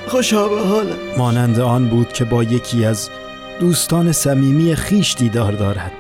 خوشا 0.08 0.48
به 0.48 0.62
حالم 0.62 0.98
مانند 1.18 1.60
آن 1.60 1.88
بود 1.88 2.14
که 2.14 2.26
با 2.26 2.44
یکی 2.44 2.86
از 2.86 3.10
دوستان 3.60 4.12
صمیمی 4.12 4.76
خیش 4.76 5.16
دیدار 5.16 5.52
دارد. 5.52 5.94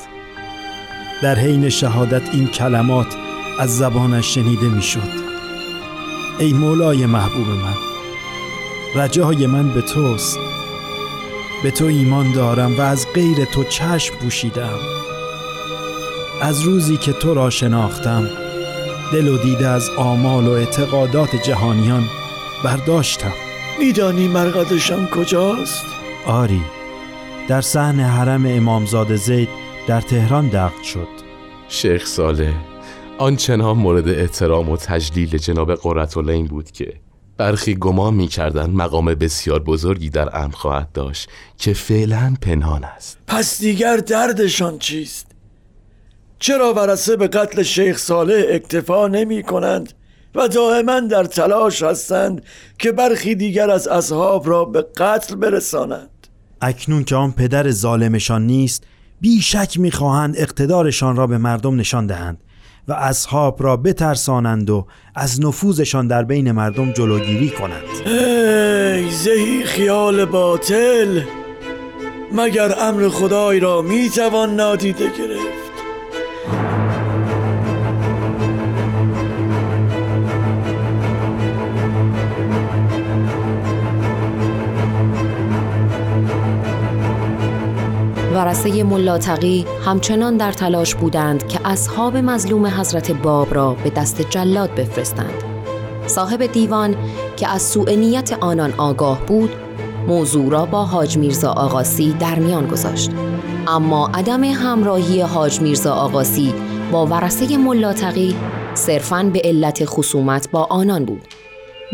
در 1.21 1.35
حین 1.35 1.69
شهادت 1.69 2.29
این 2.33 2.47
کلمات 2.47 3.15
از 3.59 3.77
زبانش 3.77 4.35
شنیده 4.35 4.67
می‌شد. 4.67 5.28
ای 6.39 6.53
مولای 6.53 7.05
محبوب 7.05 7.47
من 7.47 7.75
رجای 8.95 9.47
من 9.47 9.73
به 9.73 9.81
توست. 9.81 10.39
به 11.63 11.71
تو 11.71 11.85
ایمان 11.85 12.31
دارم 12.31 12.77
و 12.77 12.81
از 12.81 13.07
غیر 13.13 13.45
تو 13.45 13.63
چشم 13.63 14.15
پوشیدم. 14.15 14.79
از 16.41 16.61
روزی 16.61 16.97
که 16.97 17.13
تو 17.13 17.33
را 17.33 17.49
شناختم 17.49 18.29
دل 19.13 19.27
و 19.27 19.37
دیده 19.37 19.67
از 19.67 19.89
آمال 19.97 20.47
و 20.47 20.51
اعتقادات 20.51 21.35
جهانیان 21.35 22.03
برداشتم. 22.63 23.33
میدانی 23.79 24.27
مرقدشان 24.27 25.07
کجاست؟ 25.07 25.85
آری 26.25 26.61
در 27.47 27.61
صحن 27.61 27.99
حرم 27.99 28.45
امامزاده 28.45 29.15
زید 29.15 29.49
در 29.87 30.01
تهران 30.01 30.47
دقت 30.47 30.83
شد. 30.83 31.07
شیخ 31.67 32.05
صالح 32.05 32.68
آنچنان 33.19 33.77
مورد 33.77 34.09
احترام 34.09 34.69
و 34.69 34.77
تجلیل 34.77 35.37
جناب 35.37 35.75
قرتالعین 35.75 36.45
بود 36.45 36.71
که 36.71 36.93
برخی 37.37 37.75
گمان 37.75 38.13
می 38.13 38.27
کردن 38.27 38.69
مقام 38.69 39.05
بسیار 39.05 39.63
بزرگی 39.63 40.09
در 40.09 40.37
امر 40.37 40.53
خواهد 40.53 40.91
داشت 40.91 41.29
که 41.57 41.73
فعلا 41.73 42.35
پنهان 42.41 42.83
است. 42.83 43.17
پس 43.27 43.61
دیگر 43.61 43.97
دردشان 43.97 44.79
چیست؟ 44.79 45.27
چرا 46.39 46.73
ورسه 46.73 47.15
به 47.15 47.27
قتل 47.27 47.63
شیخ 47.63 47.97
صالح 47.97 48.43
اکتفا 48.49 49.07
نمی 49.07 49.43
کنند 49.43 49.93
و 50.35 50.47
دائما 50.47 50.99
در 50.99 51.23
تلاش 51.23 51.83
هستند 51.83 52.43
که 52.77 52.91
برخی 52.91 53.35
دیگر 53.35 53.69
از 53.69 53.87
اصحاب 53.87 54.49
را 54.49 54.65
به 54.65 54.81
قتل 54.97 55.35
برسانند؟ 55.35 56.27
اکنون 56.61 57.03
که 57.03 57.15
آن 57.15 57.31
پدر 57.31 57.71
ظالمشان 57.71 58.45
نیست 58.45 58.83
بیشک 59.21 59.79
می‌خواهند 59.79 60.35
اقتدارشان 60.37 61.15
را 61.15 61.27
به 61.27 61.37
مردم 61.37 61.75
نشان 61.75 62.07
دهند. 62.07 62.37
و 62.89 62.93
اصحاب 62.93 63.63
را 63.63 63.77
بترسانند 63.77 64.69
و 64.69 64.85
از 65.15 65.41
نفوذشان 65.41 66.07
در 66.07 66.23
بین 66.23 66.51
مردم 66.51 66.91
جلوگیری 66.91 67.49
کنند. 67.49 67.83
ای 68.05 69.11
زهی 69.11 69.63
خیال 69.63 70.25
باطل 70.25 71.21
مگر 72.31 72.75
امر 72.79 73.09
خدای 73.09 73.59
را 73.59 73.81
می‌توان 73.81 74.55
نادیده 74.55 75.05
گرفت؟ 75.05 75.68
ورسه 88.39 88.83
ملاتقی 88.83 89.65
همچنان 89.85 90.37
در 90.37 90.51
تلاش 90.51 90.95
بودند 90.95 91.47
که 91.47 91.59
اصحاب 91.65 92.17
مظلوم 92.17 92.65
حضرت 92.65 93.11
باب 93.11 93.55
را 93.55 93.73
به 93.83 93.89
دست 93.89 94.21
جلاد 94.21 94.75
بفرستند. 94.75 95.43
صاحب 96.07 96.45
دیوان 96.45 96.95
که 97.37 97.47
از 97.47 97.61
سوء 97.61 97.95
نیت 97.95 98.33
آنان 98.41 98.73
آگاه 98.77 99.25
بود، 99.25 99.49
موضوع 100.07 100.51
را 100.51 100.65
با 100.65 100.85
حاج 100.85 101.17
میرزا 101.17 101.51
آقاسی 101.51 102.15
در 102.19 102.39
میان 102.39 102.67
گذاشت. 102.67 103.11
اما 103.67 104.07
عدم 104.13 104.43
همراهی 104.43 105.21
حاج 105.21 105.61
میرزا 105.61 105.93
آقاسی 105.93 106.53
با 106.91 107.05
ورسه 107.05 107.57
ملاتقی 107.57 108.35
صرفاً 108.73 109.23
به 109.33 109.41
علت 109.43 109.85
خصومت 109.85 110.51
با 110.51 110.63
آنان 110.63 111.05
بود. 111.05 111.21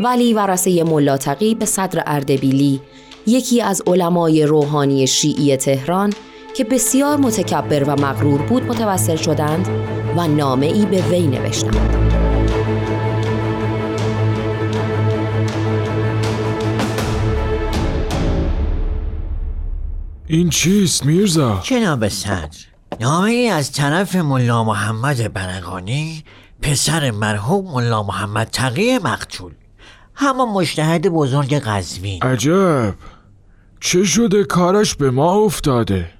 ولی 0.03 0.33
ورسه 0.33 0.83
ملاتقی 0.83 1.55
به 1.55 1.65
صدر 1.65 2.03
اردبیلی 2.05 2.81
یکی 3.27 3.61
از 3.61 3.81
علمای 3.87 4.45
روحانی 4.45 5.07
شیعی 5.07 5.57
تهران 5.57 6.13
که 6.55 6.63
بسیار 6.63 7.17
متکبر 7.17 7.83
و 7.83 8.01
مغرور 8.01 8.41
بود 8.41 8.63
متوسل 8.63 9.15
شدند 9.15 9.67
و 10.17 10.27
نامه 10.27 10.65
ای 10.65 10.85
به 10.85 11.01
وی 11.01 11.27
نوشتند. 11.27 12.05
این 20.27 20.49
چیست 20.49 21.05
میرزا؟ 21.05 21.61
جناب 21.63 22.07
صدر 22.07 22.57
نامه 22.99 23.29
ای 23.29 23.47
از 23.47 23.71
طرف 23.71 24.15
ملا 24.15 24.63
محمد 24.63 25.33
برقانی 25.33 26.23
پسر 26.61 27.11
مرحوم 27.11 27.73
ملا 27.73 28.03
محمد 28.03 28.49
تقی 28.51 28.97
مقتول 28.97 29.51
همان 30.15 30.49
مشتهد 30.49 31.07
بزرگ 31.07 31.53
قزوین 31.53 32.23
عجب 32.23 32.95
چه 33.79 34.03
شده 34.03 34.43
کارش 34.43 34.95
به 34.95 35.11
ما 35.11 35.33
افتاده 35.33 36.14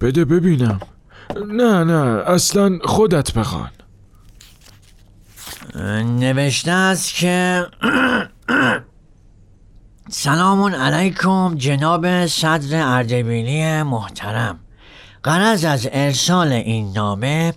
بده 0.00 0.24
ببینم. 0.24 0.80
نه 1.46 1.84
نه 1.84 2.22
اصلا 2.26 2.78
خودت 2.84 3.32
بخوان. 3.32 3.70
نوشته 6.04 6.70
است 6.70 7.14
که 7.14 7.66
سلام 10.10 10.74
علیکم 10.74 11.54
جناب 11.54 12.26
صدر 12.26 12.86
اردبیلی 12.86 13.82
محترم. 13.82 14.58
قرض 15.22 15.64
از 15.64 15.88
ارسال 15.92 16.52
این 16.52 16.92
نامه 16.92 17.54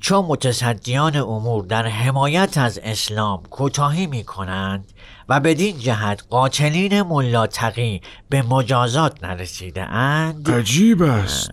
چون 0.00 0.24
متصدیان 0.24 1.16
امور 1.16 1.64
در 1.64 1.86
حمایت 1.86 2.58
از 2.58 2.80
اسلام 2.82 3.42
کوتاهی 3.42 4.06
می 4.06 4.24
کنند 4.24 4.92
و 5.28 5.40
بدین 5.40 5.78
جهت 5.78 6.22
قاتلین 6.30 7.02
ملا 7.02 7.46
تقی 7.46 8.00
به 8.28 8.42
مجازات 8.42 9.24
نرسیده 9.24 9.82
اند 9.82 10.50
عجیب 10.50 11.02
است. 11.02 11.50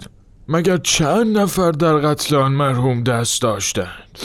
مگر 0.48 0.78
چند 0.78 1.38
نفر 1.38 1.72
در 1.72 1.98
قتل 1.98 2.36
آن 2.36 2.52
مرحوم 2.52 3.04
دست 3.04 3.42
داشتند؟ 3.42 4.20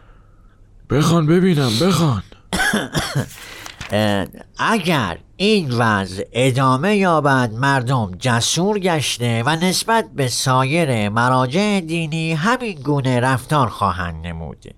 بخوان 0.90 1.26
ببینم 1.26 1.70
بخوان. 1.80 2.22
اگر 4.58 5.18
این 5.36 5.70
وضع 5.70 6.24
ادامه 6.32 6.96
یابد 6.96 7.52
مردم 7.52 8.10
جسور 8.18 8.78
گشته 8.78 9.42
و 9.46 9.56
نسبت 9.56 10.08
به 10.14 10.28
سایر 10.28 11.08
مراجع 11.08 11.80
دینی 11.80 12.32
همین 12.32 12.80
گونه 12.80 13.20
رفتار 13.20 13.68
خواهند 13.68 14.26
نمود 14.26 14.74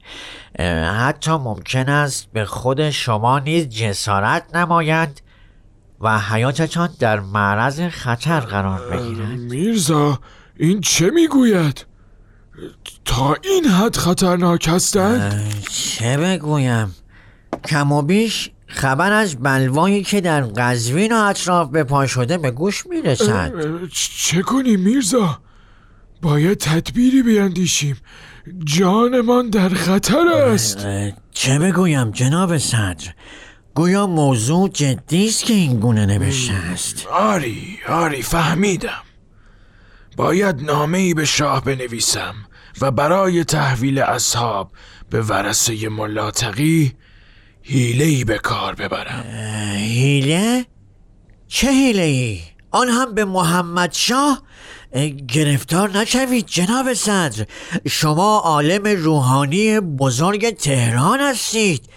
حتی 0.99 1.31
ممکن 1.31 1.89
است 1.89 2.29
به 2.33 2.45
خود 2.45 2.91
شما 2.91 3.39
نیز 3.39 3.69
جسارت 3.69 4.57
نمایند 4.57 5.21
و 6.01 6.19
حیاتتان 6.19 6.89
در 6.99 7.21
معرض 7.21 7.81
خطر 7.81 8.41
قرار 8.41 8.91
بگیرد 8.91 9.39
میرزا 9.39 10.19
این 10.57 10.81
چه 10.81 11.11
می‌گوید؟ 11.11 11.87
تا 13.05 13.37
این 13.45 13.65
حد 13.65 13.97
خطرناک 13.97 14.69
هستند؟ 14.69 15.53
چه 15.71 16.17
بگویم 16.17 16.95
کم 17.65 17.93
و 17.93 18.03
بیش 18.03 18.51
خبر 18.71 19.13
از 19.13 19.37
بلوایی 19.37 20.03
که 20.03 20.21
در 20.21 20.41
قزوین 20.41 21.13
و 21.13 21.17
اطراف 21.17 21.69
به 21.71 21.85
پا 21.85 22.07
شده 22.07 22.39
به 22.39 22.51
گوش 22.51 22.87
می‌رسد. 22.87 23.53
چه 24.17 24.43
کنیم 24.43 24.81
میرزا؟ 24.81 25.39
باید 26.23 26.59
تدبیری 26.59 27.23
بیندیشیم 27.23 27.97
جانمان 28.65 29.51
در 29.51 29.69
خطر 29.69 30.29
است. 30.29 30.87
چه 31.33 31.59
بگویم 31.59 32.11
جناب 32.11 32.59
صدر؟ 32.59 33.15
گویا 33.75 34.07
موضوع 34.07 34.69
جدی 34.69 35.27
است 35.27 35.45
که 35.45 35.55
این 35.55 35.81
گونه 35.81 36.07
نوشته 36.07 36.55
است. 36.55 37.07
آری 37.07 37.79
آری 37.89 38.23
فهمیدم. 38.23 39.03
باید 40.17 40.63
نامه 40.63 40.99
ای 40.99 41.15
به 41.15 41.25
شاه 41.25 41.65
بنویسم 41.65 42.35
و 42.81 42.91
برای 42.91 43.45
تحویل 43.45 43.99
اصحاب 43.99 44.73
به 45.11 45.23
ورسه 45.23 45.89
ملاتقی 45.89 46.93
حیله 47.63 48.05
ای 48.05 48.25
به 48.25 48.39
کار 48.39 48.75
ببرم 48.75 49.25
هیله؟ 49.77 50.67
چه 51.49 51.71
هیله 51.71 52.03
ای؟ 52.03 52.41
آن 52.71 52.89
هم 52.89 53.15
به 53.15 53.25
محمد 53.25 53.93
شاه؟ 53.93 54.43
گرفتار 55.29 55.99
نشوید 55.99 56.47
جناب 56.47 56.95
صدر 56.95 57.47
شما 57.89 58.39
عالم 58.39 59.03
روحانی 59.05 59.81
بزرگ 59.81 60.51
تهران 60.51 61.21
هستید 61.21 61.89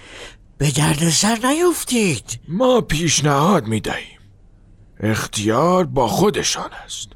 به 0.58 0.72
دردسر 0.72 1.40
نیفتید 1.46 2.40
ما 2.48 2.82
پیشنهاد 2.82 3.68
می 3.68 3.80
دهیم 3.80 4.20
اختیار 5.00 5.86
با 5.86 6.08
خودشان 6.08 6.70
است 6.86 7.08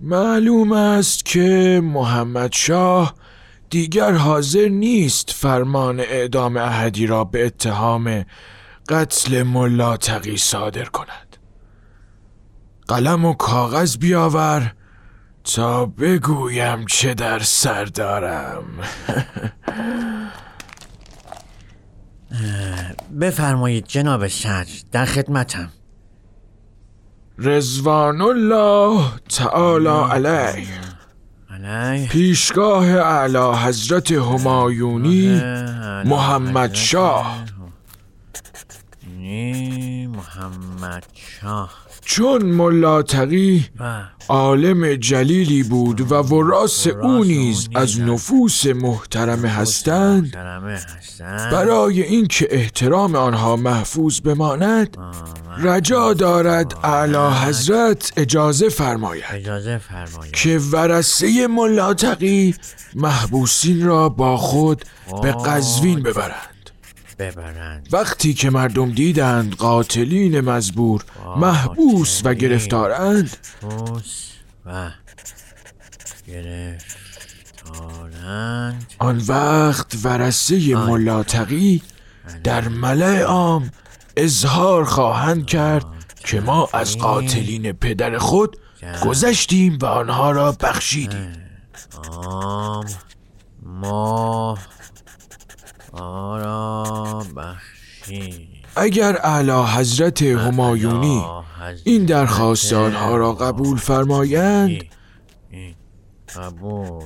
معلوم 0.00 0.72
است 0.72 1.24
که 1.24 1.80
محمد 1.84 2.52
شاه 2.52 3.14
دیگر 3.70 4.12
حاضر 4.12 4.68
نیست 4.68 5.30
فرمان 5.30 6.00
اعدام 6.00 6.56
احدی 6.56 7.06
را 7.06 7.24
به 7.24 7.46
اتهام 7.46 8.24
قتل 8.88 9.42
ملا 9.42 9.96
تقی 9.96 10.36
صادر 10.36 10.84
کند. 10.84 11.36
قلم 12.88 13.24
و 13.24 13.34
کاغذ 13.34 13.96
بیاور 13.96 14.74
تا 15.44 15.86
بگویم 15.86 16.84
چه 16.86 17.14
در 17.14 17.38
سر 17.38 17.84
دارم. 17.84 18.64
بفرمایید 23.20 23.86
جناب 23.86 24.28
صدر 24.28 24.70
در 24.92 25.04
خدمتم. 25.04 25.72
رزوان 27.38 28.20
الله 28.20 29.02
تعالی 29.28 29.88
علیه. 29.88 30.89
پیشگاه 32.10 32.86
اعلی 32.86 33.56
حضرت 33.64 34.12
همایونی 34.12 35.40
محمد 36.04 36.74
شاه. 36.74 37.44
محمد 40.06 41.06
شاه. 41.14 41.89
چون 42.10 42.42
ملا 42.42 43.02
تقی 43.02 43.66
عالم 44.28 44.94
جلیلی 44.94 45.62
بود 45.62 46.12
و 46.12 46.14
وراس 46.14 46.86
او 46.86 47.24
نیز 47.24 47.68
از 47.74 48.00
نفوس 48.00 48.66
محترم 48.66 49.44
هستند. 49.44 50.36
برای 51.52 52.02
اینکه 52.02 52.48
احترام 52.50 53.14
آنها 53.14 53.56
محفوظ 53.56 54.20
بماند 54.20 54.96
رجا 55.58 56.14
دارد 56.14 56.74
اعلی 56.84 57.46
حضرت 57.46 58.12
اجازه 58.16 58.68
فرماید 58.68 59.24
که 60.32 60.58
ورسه 60.58 61.46
ملا 61.46 61.94
تقی 61.94 62.54
محبوسین 62.94 63.86
را 63.86 64.08
با 64.08 64.36
خود 64.36 64.84
به 65.22 65.32
قزوین 65.32 66.02
ببرند. 66.02 66.59
ببرند. 67.20 67.88
وقتی 67.92 68.34
که 68.34 68.50
مردم 68.50 68.90
دیدند 68.90 69.54
قاتلین 69.54 70.40
مزبور 70.40 71.04
محبوس 71.36 72.20
و 72.24 72.34
گرفتارند. 72.34 73.36
و 74.66 74.90
گرفتارند. 76.26 76.86
آن 78.98 79.22
وقت 79.28 79.94
ورسه 80.04 80.76
ملا 80.76 81.22
تقی 81.22 81.82
در 82.44 82.68
ملع 82.68 83.20
عام 83.22 83.70
اظهار 84.16 84.84
خواهند 84.84 85.46
کرد 85.46 85.86
که 86.24 86.40
ما 86.40 86.68
از 86.72 86.98
قاتلین. 86.98 87.72
پدر 87.72 88.18
خود 88.18 88.56
گذشتیم 89.04 89.78
و 89.82 89.86
آنها 89.86 90.30
را 90.30 90.52
بخشیدیم. 90.52 91.32
آم 92.08 92.86
ما 93.62 94.58
آرا 95.92 97.24
اگر 98.76 99.16
اعلی 99.22 99.76
حضرت 99.76 100.22
همایونی 100.22 101.24
این 101.84 102.04
درخواست 102.04 102.72
آنها 102.72 103.16
را 103.16 103.32
قبول 103.32 103.78
فرمایند 103.78 104.84
قبول 106.36 107.04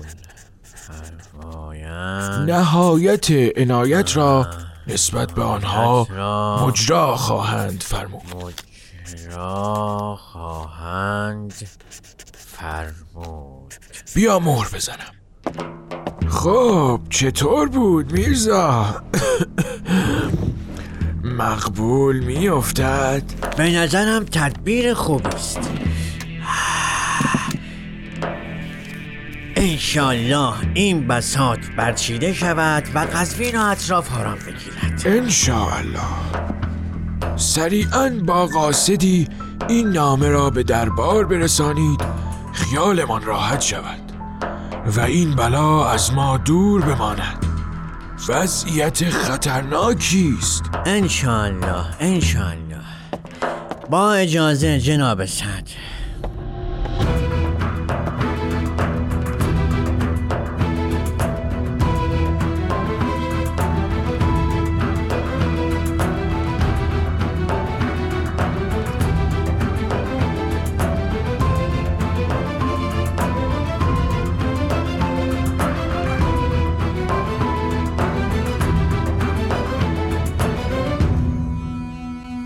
فرمایند. 0.65 2.51
نهایت 2.51 3.31
عنایت 3.57 4.17
را 4.17 4.47
نسبت 4.87 5.33
به 5.33 5.43
آنها 5.43 6.07
مجرا 6.67 7.17
خواهند 7.17 7.83
فرمود. 7.83 8.61
مجرا 9.13 10.19
خواهند 10.21 11.55
فرمود. 12.35 13.75
بیا 14.15 14.39
مهر 14.39 14.69
بزنم. 14.75 15.15
خب 16.29 17.01
چطور 17.11 17.69
بود 17.69 18.13
میرزا؟ 18.13 19.03
مقبول 21.25 22.21
میافتد؟ 22.21 23.23
به 23.57 23.71
نظرم 23.71 24.25
تدبیر 24.25 24.95
خوبی 24.95 25.29
است. 25.29 25.71
انشالله 29.57 30.53
این 30.75 31.07
بساط 31.07 31.59
برچیده 31.77 32.33
شود 32.33 32.85
و 32.95 32.99
قزوین 32.99 33.57
و 33.57 33.65
اطراف 33.65 34.19
آرام 34.19 34.39
بگیرد. 34.39 35.03
انشاءالله 35.05 36.01
سریعا 37.37 38.11
با 38.27 38.47
قاصدی 38.47 39.29
این 39.69 39.89
نامه 39.89 40.29
را 40.29 40.51
به 40.51 40.63
دربار 40.63 41.25
برسانید. 41.27 42.01
خیالمان 42.53 43.23
راحت 43.23 43.61
شود. 43.61 44.04
و 44.87 45.01
این 45.01 45.35
بلا 45.35 45.91
از 45.91 46.13
ما 46.13 46.37
دور 46.37 46.83
بماند. 46.83 47.47
وضعیت 48.29 49.11
خطرناکی 49.11 50.35
است. 50.39 50.65
انشالله 50.87 51.85
انشالله 52.01 52.81
با 53.91 54.13
اجازه 54.13 54.81
جناب 54.81 55.27
صدر 55.27 55.73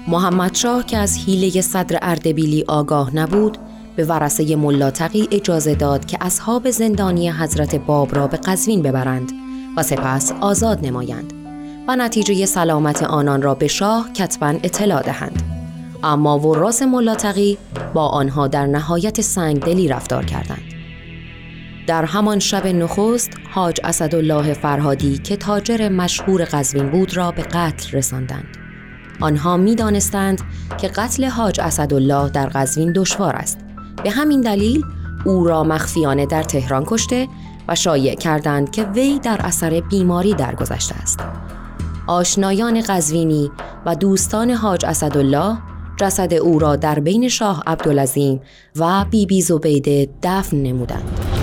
محمد 0.09 0.55
شاه 0.55 0.87
که 0.87 0.99
از 0.99 1.19
حیله 1.19 1.61
صدر 1.61 1.99
اردبیلی 2.03 2.65
آگاه 2.69 3.17
نبود 3.17 3.59
به 3.97 4.05
ورسه 4.05 4.57
ملاتقی 4.57 5.29
اجازه 5.31 5.75
داد 5.75 6.07
که 6.07 6.19
اصحاب 6.21 6.71
زندانی 6.71 7.31
حضرت 7.31 7.75
باب 7.75 8.15
را 8.17 8.27
به 8.27 8.37
قزوین 8.37 8.83
ببرند 8.83 9.33
و 9.77 9.83
سپس 9.83 10.33
آزاد 10.41 10.87
نمایند 10.87 11.33
و 11.89 11.97
نتیجه 11.97 12.47
سلامت 12.47 13.03
آنان 13.03 13.43
را 13.43 13.55
به 13.55 13.67
شاه 13.67 14.13
کتبا 14.13 14.47
اطلاع 14.47 15.03
دهند. 15.03 15.43
اما 16.03 16.39
وراس 16.39 16.83
ملاتقی 16.83 17.59
با 17.95 18.09
آنها 18.09 18.49
در 18.49 18.67
نهایت 18.67 19.21
سنگدلی 19.21 19.89
رفتار 19.89 20.25
کردند. 20.25 20.65
در 21.87 22.05
همان 22.05 22.39
شب 22.39 22.67
نخست 22.67 23.31
حاج 23.51 23.81
اسدالله 23.85 24.53
فرهادی 24.53 25.19
که 25.19 25.37
تاجر 25.37 25.89
مشهور 25.89 26.45
قزوین 26.45 26.91
بود 26.91 27.17
را 27.17 27.31
به 27.31 27.43
قتل 27.43 27.97
رساندند. 27.97 28.68
آنها 29.21 29.57
می 29.57 29.75
دانستند 29.75 30.41
که 30.81 30.89
قتل 30.89 31.25
حاج 31.25 31.61
اسدالله 31.61 32.31
در 32.31 32.47
قزوین 32.47 32.93
دشوار 32.93 33.37
است. 33.37 33.59
به 34.05 34.11
همین 34.11 34.41
دلیل 34.41 34.85
او 35.25 35.45
را 35.45 35.65
مخفیانه 35.65 36.27
در 36.27 36.43
تهران 36.43 36.85
کشته 36.87 37.29
و 37.69 37.75
شایع 37.75 38.15
کردند 38.15 38.71
که 38.71 38.85
وی 38.85 39.19
در 39.19 39.41
اثر 39.41 39.81
بیماری 39.81 40.35
درگذشته 40.35 40.95
است. 40.95 41.21
آشنایان 42.07 42.81
قزوینی 42.81 43.51
و 43.87 43.95
دوستان 43.95 44.51
حاج 44.51 44.85
اسدالله 44.85 45.59
جسد 45.97 46.35
او 46.35 46.59
را 46.59 46.77
در 46.77 47.01
بین 47.01 47.29
شاه 47.29 47.63
عبدالعظیم 47.67 48.41
و 48.77 49.05
بیبی 49.05 49.27
بی 49.27 49.43
زبیده 49.43 50.09
دفن 50.23 50.57
نمودند. 50.57 51.38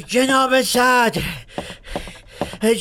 جناب 0.00 0.62
صدر 0.62 1.22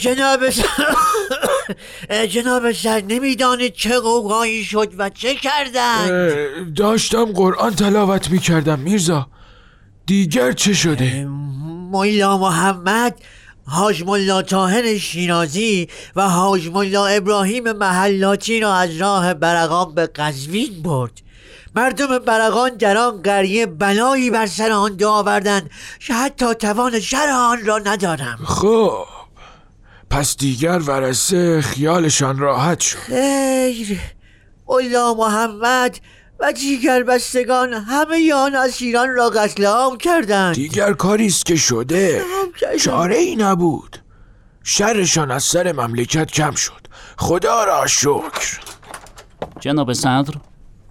جناب 0.02 0.50
صدر 0.50 2.26
جناب 2.26 2.72
صدر 2.72 3.04
نمی‌دانید 3.08 3.74
چه 3.74 4.00
قوقایی 4.00 4.64
شد 4.64 4.94
و 4.98 5.10
چه 5.10 5.36
کردند؟ 5.36 6.76
داشتم 6.76 7.26
قرآن 7.26 7.76
تلاوت 7.76 8.30
می 8.32 8.40
کردم 8.40 8.80
میرزا. 8.80 9.28
دیگر 10.06 10.52
چه 10.52 10.74
شده؟ 10.74 11.26
ملا 11.92 12.38
محمد 12.38 13.22
حاج 13.66 14.04
ملا 14.04 14.42
طاهر 14.42 14.98
شیرازی 14.98 15.88
و 16.16 16.30
حاج 16.30 16.68
ملا 16.68 17.08
ابراهیم 17.08 17.72
محلاتی 17.72 18.60
را 18.60 18.76
از 18.76 18.98
راه 18.98 19.34
برقان 19.34 19.96
به 19.96 20.08
قزوین 20.08 20.82
برد. 20.84 21.22
مردم 21.76 22.20
برقان 22.20 22.70
در 22.70 22.98
آن 22.98 23.22
قریه 23.22 23.66
بلایی 23.66 24.30
بر 24.30 24.46
سر 24.46 24.72
آن 24.72 25.04
آوردند 25.04 25.70
که 26.00 26.14
حتی 26.14 26.54
توان 26.56 27.00
شر 27.00 27.30
آن 27.30 27.66
را 27.66 27.78
ندارم 27.78 28.40
خب 28.46 29.06
پس 30.10 30.38
دیگر 30.38 30.80
ورسه 30.80 31.62
خیالشان 31.62 32.40
راحت 32.40 32.80
شد. 32.80 32.98
خیر. 32.98 34.00
ملا 34.68 35.14
محمد 35.14 36.00
و 36.40 36.52
دیگر 36.54 37.04
بستگان 37.04 37.74
همه 37.74 38.34
آن 38.34 38.56
اسیران 38.56 39.16
را 39.16 39.30
قتل 39.30 39.66
عام 39.66 39.98
کردند. 39.98 40.56
دیگر 40.56 40.94
کاری 40.94 41.26
است 41.26 41.46
که 41.46 41.56
شده. 41.56 42.24
چاره 42.82 43.16
ای 43.16 43.36
نبود. 43.36 43.98
شرشان 44.64 45.32
از 45.32 45.44
سر 45.44 45.72
مملکت 45.72 46.32
کم 46.32 46.56
شد. 46.56 46.88
خدا 47.18 47.64
را 47.64 47.88
شکر. 47.88 48.60
جناب 49.60 49.94
صدر 49.94 50.34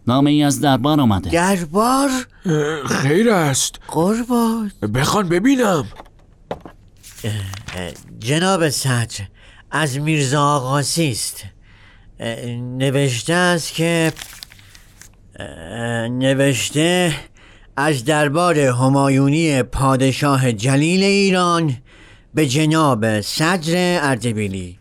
نامه 0.06 0.30
ای 0.30 0.42
از 0.42 0.60
دربار 0.60 1.00
آمده 1.00 1.30
دربار؟ 1.30 2.10
خیر 2.86 3.30
است. 3.30 3.74
قربان. 3.88 4.72
بخوان 4.94 5.28
ببینم. 5.28 5.84
جناب 8.18 8.68
صدر 8.68 9.24
از 9.70 9.98
میرزا 9.98 10.42
آقاسی 10.42 11.10
است. 11.10 11.44
نوشته 12.58 13.34
است 13.34 13.74
که 13.74 14.12
نوشته 16.10 17.14
از 17.76 18.04
دربار 18.04 18.58
همایونی 18.58 19.62
پادشاه 19.62 20.52
جلیل 20.52 21.02
ایران 21.02 21.76
به 22.34 22.46
جناب 22.46 23.20
صدر 23.20 23.98
اردبیلی. 24.02 24.78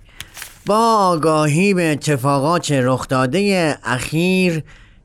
با 0.66 0.96
آگاهی 0.96 1.74
به 1.74 1.92
اتفاقات 1.92 2.72
رخ 2.72 3.08
داده 3.08 3.78
اخیر 3.84 4.64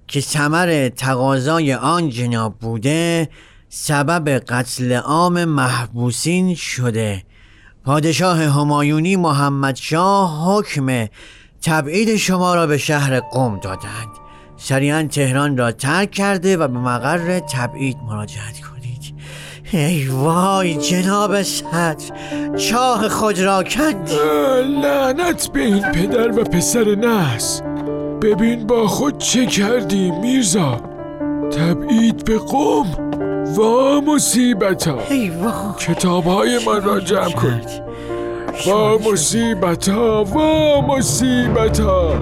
که 0.08 0.20
ثمر 0.20 0.88
تقاضای 0.88 1.74
آن 1.74 2.10
جناب 2.10 2.58
بوده 2.58 3.28
سبب 3.68 4.28
قتل 4.28 4.92
عام 4.92 5.44
محبوسین 5.44 6.54
شده. 6.54 7.22
پادشاه 7.84 8.38
همایونی 8.38 9.16
محمد 9.16 9.76
شاه 9.76 10.44
حکم 10.46 11.06
تبعید 11.62 12.16
شما 12.16 12.54
را 12.54 12.66
به 12.66 12.78
شهر 12.78 13.20
قم 13.20 13.60
دادند. 13.60 14.08
سریعا 14.56 15.08
تهران 15.12 15.56
را 15.56 15.72
ترک 15.72 16.10
کرده 16.10 16.56
و 16.56 16.68
به 16.68 16.78
مقر 16.78 17.38
تبعید 17.38 17.96
مراجعت 18.08 18.60
کنید. 18.60 19.14
ای 19.72 20.08
وای 20.08 20.76
جناب 20.76 21.42
صدر 21.42 21.96
چاه 22.56 23.08
خود 23.08 23.38
را 23.38 23.62
کندی 23.62 24.16
لعنت 24.82 25.52
به 25.52 25.60
این 25.60 25.82
پدر 25.82 26.40
و 26.40 26.44
پسر 26.44 26.94
نحس. 26.94 27.62
ببین 28.26 28.66
با 28.66 28.86
خود 28.86 29.18
چه 29.18 29.46
کردی 29.46 30.10
میرزا؟ 30.10 30.80
تبعید 31.50 32.24
به 32.24 32.38
قوم 32.38 32.86
وا 33.56 34.00
مصیبتا. 34.00 34.98
کتاب 35.78 36.24
های 36.24 36.58
من 36.66 36.82
را 36.82 37.00
جمع 37.00 37.30
کن. 37.30 37.60
وا 38.66 38.98
مصیبتا 38.98 40.24
وا 40.24 40.80
مصیبتا. 40.80 42.14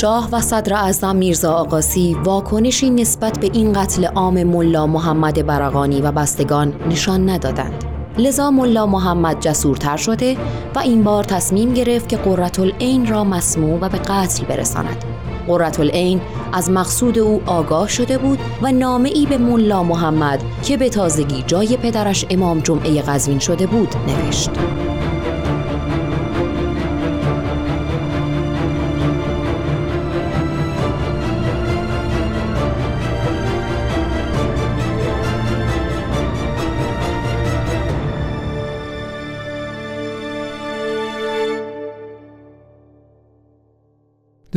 شاه 0.00 0.28
و 0.32 0.40
صدر 0.40 0.74
اعظم 0.74 1.16
میرزا 1.16 1.52
آقاسی 1.52 2.16
واکنشی 2.24 2.90
نسبت 2.90 3.38
به 3.38 3.50
این 3.52 3.72
قتل 3.72 4.04
عام 4.04 4.42
ملا 4.42 4.86
محمد 4.86 5.46
برقانی 5.46 6.00
و 6.00 6.12
بستگان 6.12 6.74
نشان 6.90 7.30
ندادند. 7.30 7.84
لذا 8.18 8.50
ملا 8.50 8.86
محمد 8.86 9.40
جسورتر 9.40 9.96
شده 9.96 10.36
و 10.74 10.78
این 10.78 11.02
بار 11.02 11.24
تصمیم 11.24 11.74
گرفت 11.74 12.08
که 12.08 12.16
قرتالعین 12.16 13.06
را 13.06 13.24
مسموع 13.24 13.78
و 13.80 13.88
به 13.88 13.98
قتل 13.98 14.44
برساند. 14.44 15.04
قرتالعین 15.46 16.20
از 16.52 16.70
مقصود 16.70 17.18
او 17.18 17.42
آگاه 17.46 17.88
شده 17.88 18.18
بود 18.18 18.38
و 18.62 18.72
نامه 18.72 19.08
ای 19.08 19.26
به 19.26 19.38
ملا 19.38 19.82
محمد 19.82 20.42
که 20.62 20.76
به 20.76 20.88
تازگی 20.88 21.44
جای 21.46 21.76
پدرش 21.76 22.26
امام 22.30 22.60
جمعه 22.60 23.02
قزوین 23.02 23.38
شده 23.38 23.66
بود 23.66 23.94
نوشت. 24.08 24.50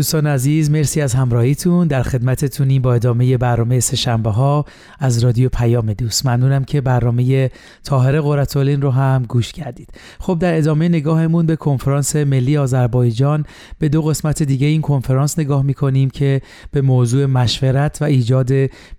دوستان 0.03 0.27
عزیز 0.27 0.71
مرسی 0.71 1.01
از 1.01 1.13
همراهیتون. 1.13 1.87
در 1.87 2.03
خدمتتونیم 2.03 2.81
با 2.81 2.93
ادامه 2.93 3.37
برنامه 3.37 3.79
سهشنبه 3.79 4.29
ها 4.29 4.65
از 4.99 5.23
رادیو 5.23 5.49
پیام 5.49 5.93
دوست. 5.93 6.25
ممنونم 6.25 6.63
که 6.63 6.81
برنامه 6.81 7.51
طاهره 7.83 8.21
قرتالین 8.21 8.81
رو 8.81 8.91
هم 8.91 9.25
گوش 9.27 9.51
کردید. 9.51 9.89
خب 10.19 10.37
در 10.39 10.57
ادامه 10.57 10.89
نگاهمون 10.89 11.45
به 11.45 11.55
کنفرانس 11.55 12.15
ملی 12.15 12.57
آذربایجان 12.57 13.45
به 13.79 13.89
دو 13.89 14.01
قسمت 14.01 14.43
دیگه 14.43 14.67
این 14.67 14.81
کنفرانس 14.81 15.39
نگاه 15.39 15.63
می‌کنیم 15.63 16.09
که 16.09 16.41
به 16.71 16.81
موضوع 16.81 17.25
مشورت 17.25 17.97
و 18.01 18.05
ایجاد 18.05 18.51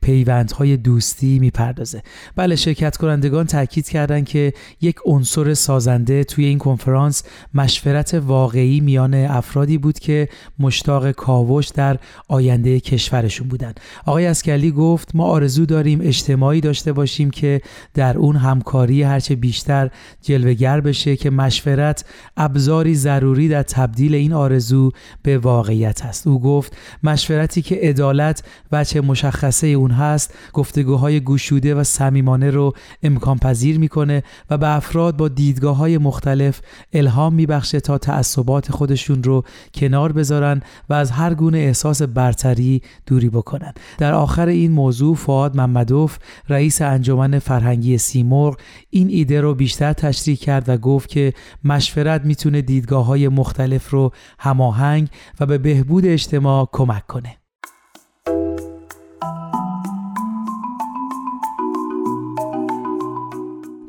پیوندهای 0.03 0.77
دوستی 0.77 1.39
می‌پردازه. 1.39 2.03
بله 2.37 2.57
شرکت 2.57 2.97
کنندگان 2.97 3.47
تاکید 3.47 3.89
کردند 3.89 4.27
که 4.27 4.53
یک 4.81 4.97
عنصر 5.07 5.55
سازنده 5.55 6.25
توی 6.25 6.45
این 6.45 6.59
کنفرانس 6.59 7.23
مشورت 7.55 8.15
واقعی 8.15 8.81
میان 8.81 9.15
افرادی 9.15 9.79
بود 9.79 9.99
که 9.99 10.29
مشتاق 10.59 10.94
کاوش 11.13 11.69
در 11.69 11.99
آینده 12.29 12.81
کشورشون 12.81 13.49
بودن. 13.49 13.73
آقای 14.07 14.27
اسکلی 14.27 14.71
گفت 14.71 15.15
ما 15.15 15.25
آرزو 15.25 15.67
داریم 15.67 16.01
اجتماعی 16.03 16.61
داشته 16.61 16.93
باشیم 16.93 17.31
که 17.31 17.61
در 17.95 18.19
اون 18.19 18.37
همکاری 18.37 19.03
هرچه 19.03 19.37
بیشتر 19.37 19.91
جلوگر 20.23 20.81
بشه 20.81 21.17
که 21.17 21.31
مشورت 21.31 22.05
ابزاری 22.37 22.95
ضروری 22.95 23.49
در 23.49 23.63
تبدیل 23.63 24.15
این 24.15 24.33
آرزو 24.33 24.91
به 25.23 25.39
واقعیت 25.39 26.05
است. 26.05 26.27
او 26.27 26.41
گفت 26.41 26.77
مشورتی 27.03 27.63
که 27.63 27.75
عدالت 27.83 28.43
وچه 28.73 29.01
مشخصه 29.01 29.67
اون 29.67 29.91
هست 29.91 30.35
گفتگوهای 30.53 31.21
گوشوده 31.21 31.75
و 31.75 31.85
صمیمانه 31.85 32.51
رو 32.51 32.73
امکان 33.03 33.39
پذیر 33.39 33.79
می‌کنه 33.79 34.23
و 34.51 34.59
به 34.59 34.69
افراد 34.69 35.17
با 35.17 35.29
دیدگاه 35.29 35.77
های 35.77 35.99
مختلف 35.99 36.61
الهام 36.93 37.35
میبخشه 37.35 37.81
تا 37.81 37.99
تعصبات 37.99 38.73
خودشون 38.73 39.23
رو 39.23 39.45
کنار 39.75 40.13
بذارن 40.13 40.63
و 40.89 40.95
از 40.95 41.11
هر 41.11 41.35
گونه 41.35 41.59
احساس 41.59 42.03
برتری 42.03 42.83
دوری 43.07 43.29
بکنن 43.29 43.73
در 43.99 44.15
آخر 44.15 44.49
این 44.49 44.73
موضوع 44.73 45.15
فعاد 45.15 45.57
محمدوف 45.57 46.19
رئیس 46.49 46.83
انجمن 46.83 47.39
فرهنگی 47.39 47.99
سیمرغ 47.99 48.57
این 48.91 49.09
ایده 49.09 49.41
رو 49.41 49.55
بیشتر 49.55 49.93
تشریح 49.93 50.37
کرد 50.37 50.69
و 50.69 50.77
گفت 50.77 51.09
که 51.09 51.33
مشورت 51.65 52.25
می‌تونه 52.25 52.63
دیدگاه 52.63 53.07
های 53.07 53.29
مختلف 53.29 53.91
رو 53.91 54.13
هماهنگ 54.39 55.09
و 55.41 55.47
به 55.47 55.59
بهبود 55.59 56.07
اجتماع 56.07 56.69
کمک 56.73 57.07
کنه. 57.07 57.44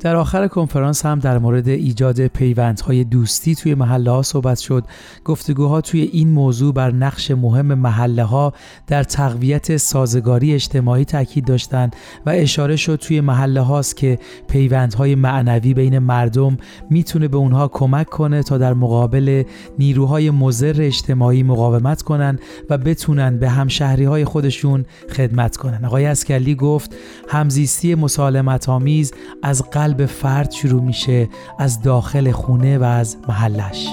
در 0.06 0.16
آخر 0.16 0.48
کنفرانس 0.48 1.06
هم 1.06 1.18
در 1.18 1.38
مورد 1.38 1.68
ایجاد 1.68 2.26
پیوندهای 2.26 3.04
دوستی 3.04 3.54
توی 3.54 3.74
محله 3.74 4.10
ها 4.10 4.22
صحبت 4.22 4.58
شد. 4.58 4.84
گفتگوها 5.24 5.80
توی 5.80 6.00
این 6.00 6.28
موضوع 6.28 6.74
بر 6.74 6.90
نقش 6.90 7.30
مهم 7.30 7.66
محله 7.66 8.24
ها 8.24 8.52
در 8.86 9.02
تقویت 9.04 9.76
سازگاری 9.76 10.54
اجتماعی 10.54 11.04
تاکید 11.04 11.44
داشتند 11.44 11.96
و 12.26 12.30
اشاره 12.30 12.76
شد 12.76 12.96
توی 12.96 13.20
محله 13.20 13.60
هاست 13.60 13.96
که 13.96 14.18
پیوندهای 14.48 15.14
معنوی 15.14 15.74
بین 15.74 15.98
مردم 15.98 16.56
می‌تونه 16.90 17.28
به 17.28 17.36
اونها 17.36 17.68
کمک 17.68 18.06
کنه 18.06 18.42
تا 18.42 18.58
در 18.58 18.74
مقابل 18.74 19.42
نیروهای 19.78 20.30
مضر 20.30 20.76
اجتماعی 20.78 21.42
مقاومت 21.42 22.02
کنن 22.02 22.38
و 22.70 22.78
بتونن 22.78 23.38
به 23.38 23.48
همشهری 23.48 24.04
های 24.04 24.24
خودشون 24.24 24.84
خدمت 25.10 25.56
کنن. 25.56 25.84
آقای 25.84 26.06
اسکلی 26.06 26.54
گفت 26.54 26.96
همزیستی 27.28 27.94
مسالمت 27.94 28.68
آمیز 28.68 29.12
از 29.42 29.62
قلب 29.96 30.06
فرد 30.06 30.50
شروع 30.50 30.82
میشه 30.82 31.28
از 31.58 31.82
داخل 31.82 32.32
خونه 32.32 32.78
و 32.78 32.82
از 32.82 33.16
محلش. 33.28 33.88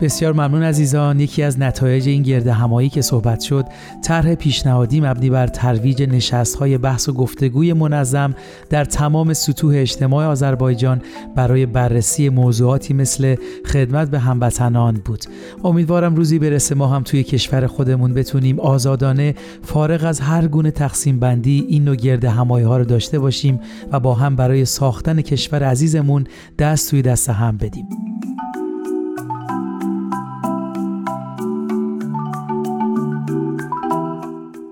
بسیار 0.00 0.32
ممنون 0.32 0.62
عزیزان. 0.62 1.20
یکی 1.20 1.42
از 1.42 1.60
نتایج 1.60 2.08
این 2.08 2.22
گرد 2.22 2.46
همایی 2.46 2.88
که 2.88 3.02
صحبت 3.02 3.40
شد 3.40 3.64
طرح 4.02 4.34
پیشنهادی 4.34 5.00
مبنی 5.00 5.30
بر 5.30 5.46
ترویج 5.46 6.02
نشست 6.02 6.56
های 6.56 6.78
بحث 6.78 7.08
و 7.08 7.12
گفتگوی 7.12 7.72
منظم 7.72 8.34
در 8.70 8.84
تمام 8.84 9.32
سطوح 9.32 9.74
اجتماع 9.76 10.26
آذربایجان 10.26 11.02
برای 11.36 11.66
بررسی 11.66 12.28
موضوعاتی 12.28 12.94
مثل 12.94 13.36
خدمت 13.66 14.10
به 14.10 14.18
هموطنان 14.18 15.00
بود. 15.04 15.24
امیدوارم 15.64 16.14
روزی 16.14 16.38
برسه 16.38 16.74
ما 16.74 16.86
هم 16.86 17.02
توی 17.02 17.22
کشور 17.22 17.66
خودمون 17.66 18.14
بتونیم 18.14 18.60
آزادانه 18.60 19.34
فارغ 19.62 20.04
از 20.04 20.20
هر 20.20 20.48
گونه 20.48 20.70
تقسیم 20.70 21.18
بندی 21.18 21.66
این 21.68 21.84
نوع 21.84 21.96
گرد 21.96 22.24
همایی 22.24 22.64
ها 22.64 22.76
رو 22.76 22.84
داشته 22.84 23.18
باشیم 23.18 23.60
و 23.92 24.00
با 24.00 24.14
هم 24.14 24.36
برای 24.36 24.64
ساختن 24.64 25.20
کشور 25.20 25.62
عزیزمون 25.62 26.26
دست 26.58 26.90
توی 26.90 27.02
دست 27.02 27.30
هم 27.30 27.56
بدیم. 27.56 27.86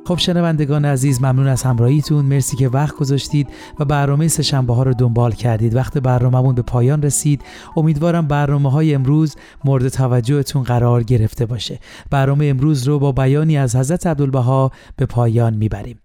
خب 0.06 0.18
شنوندگان 0.18 0.84
عزیز 0.84 1.20
ممنون 1.22 1.46
از 1.46 1.62
همراهیتون. 1.62 2.24
مرسی 2.24 2.56
که 2.56 2.68
وقت 2.68 2.96
گذاشتید 2.96 3.48
و 3.78 3.84
برنامه 3.84 4.28
سهشنبه 4.28 4.74
ها 4.74 4.82
رو 4.82 4.94
دنبال 4.94 5.32
کردید. 5.32 5.76
وقت 5.76 5.98
برنامهمون 5.98 6.54
به 6.54 6.62
پایان 6.62 7.02
رسید. 7.02 7.42
امیدوارم 7.76 8.26
برنامه 8.26 8.70
های 8.70 8.94
امروز 8.94 9.36
مورد 9.64 9.88
توجهتون 9.88 10.62
قرار 10.62 11.02
گرفته 11.02 11.46
باشه. 11.46 11.78
برنامه 12.10 12.46
امروز 12.46 12.88
رو 12.88 12.98
با 12.98 13.12
بیانی 13.12 13.58
از 13.58 13.76
حضرت 13.76 14.06
عبدالبها 14.06 14.70
به 14.96 15.06
پایان 15.06 15.54
می‌بریم. 15.54 15.98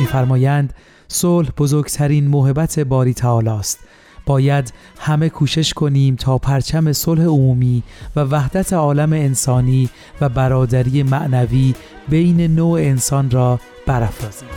میفرمایند 0.00 0.74
صلح 1.08 1.50
بزرگترین 1.58 2.28
موهبت 2.28 2.80
باری 2.80 3.14
تعالی 3.14 3.48
است. 3.48 3.78
باید 4.26 4.72
همه 4.98 5.28
کوشش 5.28 5.74
کنیم 5.74 6.16
تا 6.16 6.38
پرچم 6.38 6.92
صلح 6.92 7.24
عمومی 7.24 7.82
و 8.16 8.20
وحدت 8.20 8.72
عالم 8.72 9.12
انسانی 9.12 9.88
و 10.20 10.28
برادری 10.28 11.02
معنوی 11.02 11.74
بین 12.08 12.54
نوع 12.54 12.80
انسان 12.80 13.30
را 13.30 13.60
برافرازیم. 13.86 14.48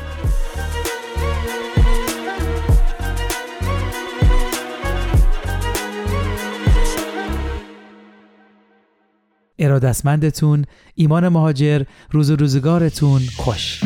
ارادتمندتون 9.59 10.65
ایمان 10.95 11.27
مهاجر 11.27 11.83
روز 12.11 12.31
روزگارتون 12.31 13.21
خوش 13.37 13.81